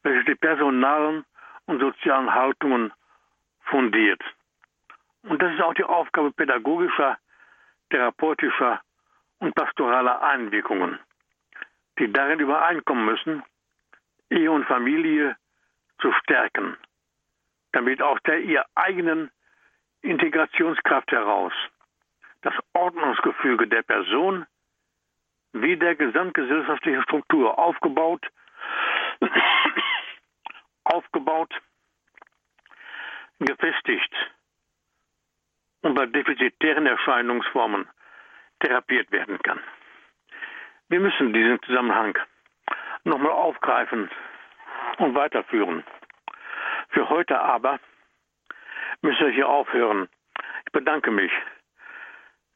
welches 0.03 0.25
die 0.25 0.35
personalen 0.35 1.25
und 1.65 1.79
sozialen 1.79 2.33
Haltungen 2.33 2.91
fundiert. 3.61 4.21
Und 5.23 5.41
das 5.41 5.53
ist 5.53 5.61
auch 5.61 5.73
die 5.73 5.83
Aufgabe 5.83 6.31
pädagogischer, 6.31 7.17
therapeutischer 7.89 8.81
und 9.39 9.53
pastoraler 9.53 10.21
Einwirkungen, 10.21 10.99
die 11.99 12.11
darin 12.11 12.39
übereinkommen 12.39 13.05
müssen, 13.05 13.43
Ehe 14.29 14.51
und 14.51 14.65
Familie 14.65 15.35
zu 15.99 16.11
stärken, 16.13 16.77
damit 17.73 18.01
aus 18.01 18.19
der 18.25 18.39
ihr 18.39 18.65
eigenen 18.75 19.31
Integrationskraft 20.01 21.11
heraus 21.11 21.53
das 22.41 22.53
Ordnungsgefüge 22.73 23.67
der 23.67 23.81
Person 23.81 24.45
wie 25.53 25.77
der 25.77 25.95
gesamtgesellschaftliche 25.95 27.01
Struktur 27.03 27.57
aufgebaut, 27.57 28.25
aufgebaut, 30.83 31.53
gefestigt 33.39 34.13
und 35.81 35.95
bei 35.95 36.05
defizitären 36.05 36.85
Erscheinungsformen 36.85 37.87
therapiert 38.59 39.11
werden 39.11 39.39
kann. 39.43 39.59
Wir 40.89 40.99
müssen 40.99 41.33
diesen 41.33 41.61
Zusammenhang 41.63 42.17
nochmal 43.03 43.31
aufgreifen 43.31 44.09
und 44.97 45.15
weiterführen. 45.15 45.83
Für 46.89 47.09
heute 47.09 47.39
aber 47.39 47.79
müssen 49.01 49.27
wir 49.27 49.33
hier 49.33 49.49
aufhören. 49.49 50.09
Ich 50.65 50.71
bedanke 50.71 51.11
mich, 51.11 51.31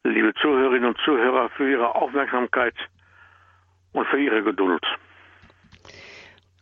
liebe 0.04 0.34
Zuhörerinnen 0.42 0.90
und 0.90 0.98
Zuhörer, 1.04 1.50
für 1.50 1.70
Ihre 1.70 1.96
Aufmerksamkeit 1.96 2.74
und 3.94 4.08
für 4.08 4.20
Ihre 4.20 4.44
Geduld. 4.44 4.84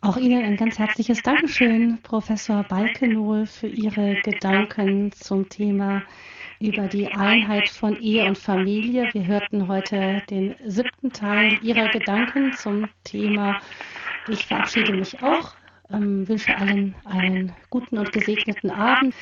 Auch 0.01 0.17
Ihnen 0.17 0.43
ein 0.45 0.55
ganz 0.55 0.79
herzliches 0.79 1.21
Dankeschön, 1.21 1.99
Professor 2.03 2.63
Balkenohl, 2.63 3.45
für 3.45 3.67
Ihre 3.67 4.15
Gedanken 4.21 5.11
zum 5.11 5.47
Thema 5.49 6.01
über 6.61 6.87
die 6.87 7.07
Einheit 7.07 7.69
von 7.69 7.95
Ehe 7.97 8.25
und 8.25 8.37
Familie. 8.37 9.09
Wir 9.13 9.25
hörten 9.25 9.67
heute 9.67 10.21
den 10.29 10.55
siebten 10.65 11.11
Teil 11.11 11.57
Ihrer 11.61 11.89
Gedanken 11.89 12.53
zum 12.53 12.87
Thema. 13.03 13.59
Ich 14.27 14.45
verabschiede 14.45 14.93
mich 14.93 15.21
auch 15.21 15.53
ähm, 15.91 16.27
wünsche 16.27 16.55
allen 16.55 16.95
einen 17.05 17.53
guten 17.69 17.97
und 17.97 18.11
gesegneten 18.11 18.69
Abend. 18.71 19.15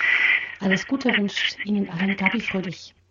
Alles 0.59 0.85
Gute 0.87 1.15
wünscht 1.15 1.57
Ihnen 1.65 1.89
allen 1.89 2.15
Gabi 2.15 2.41
Fröhlich. 2.41 2.93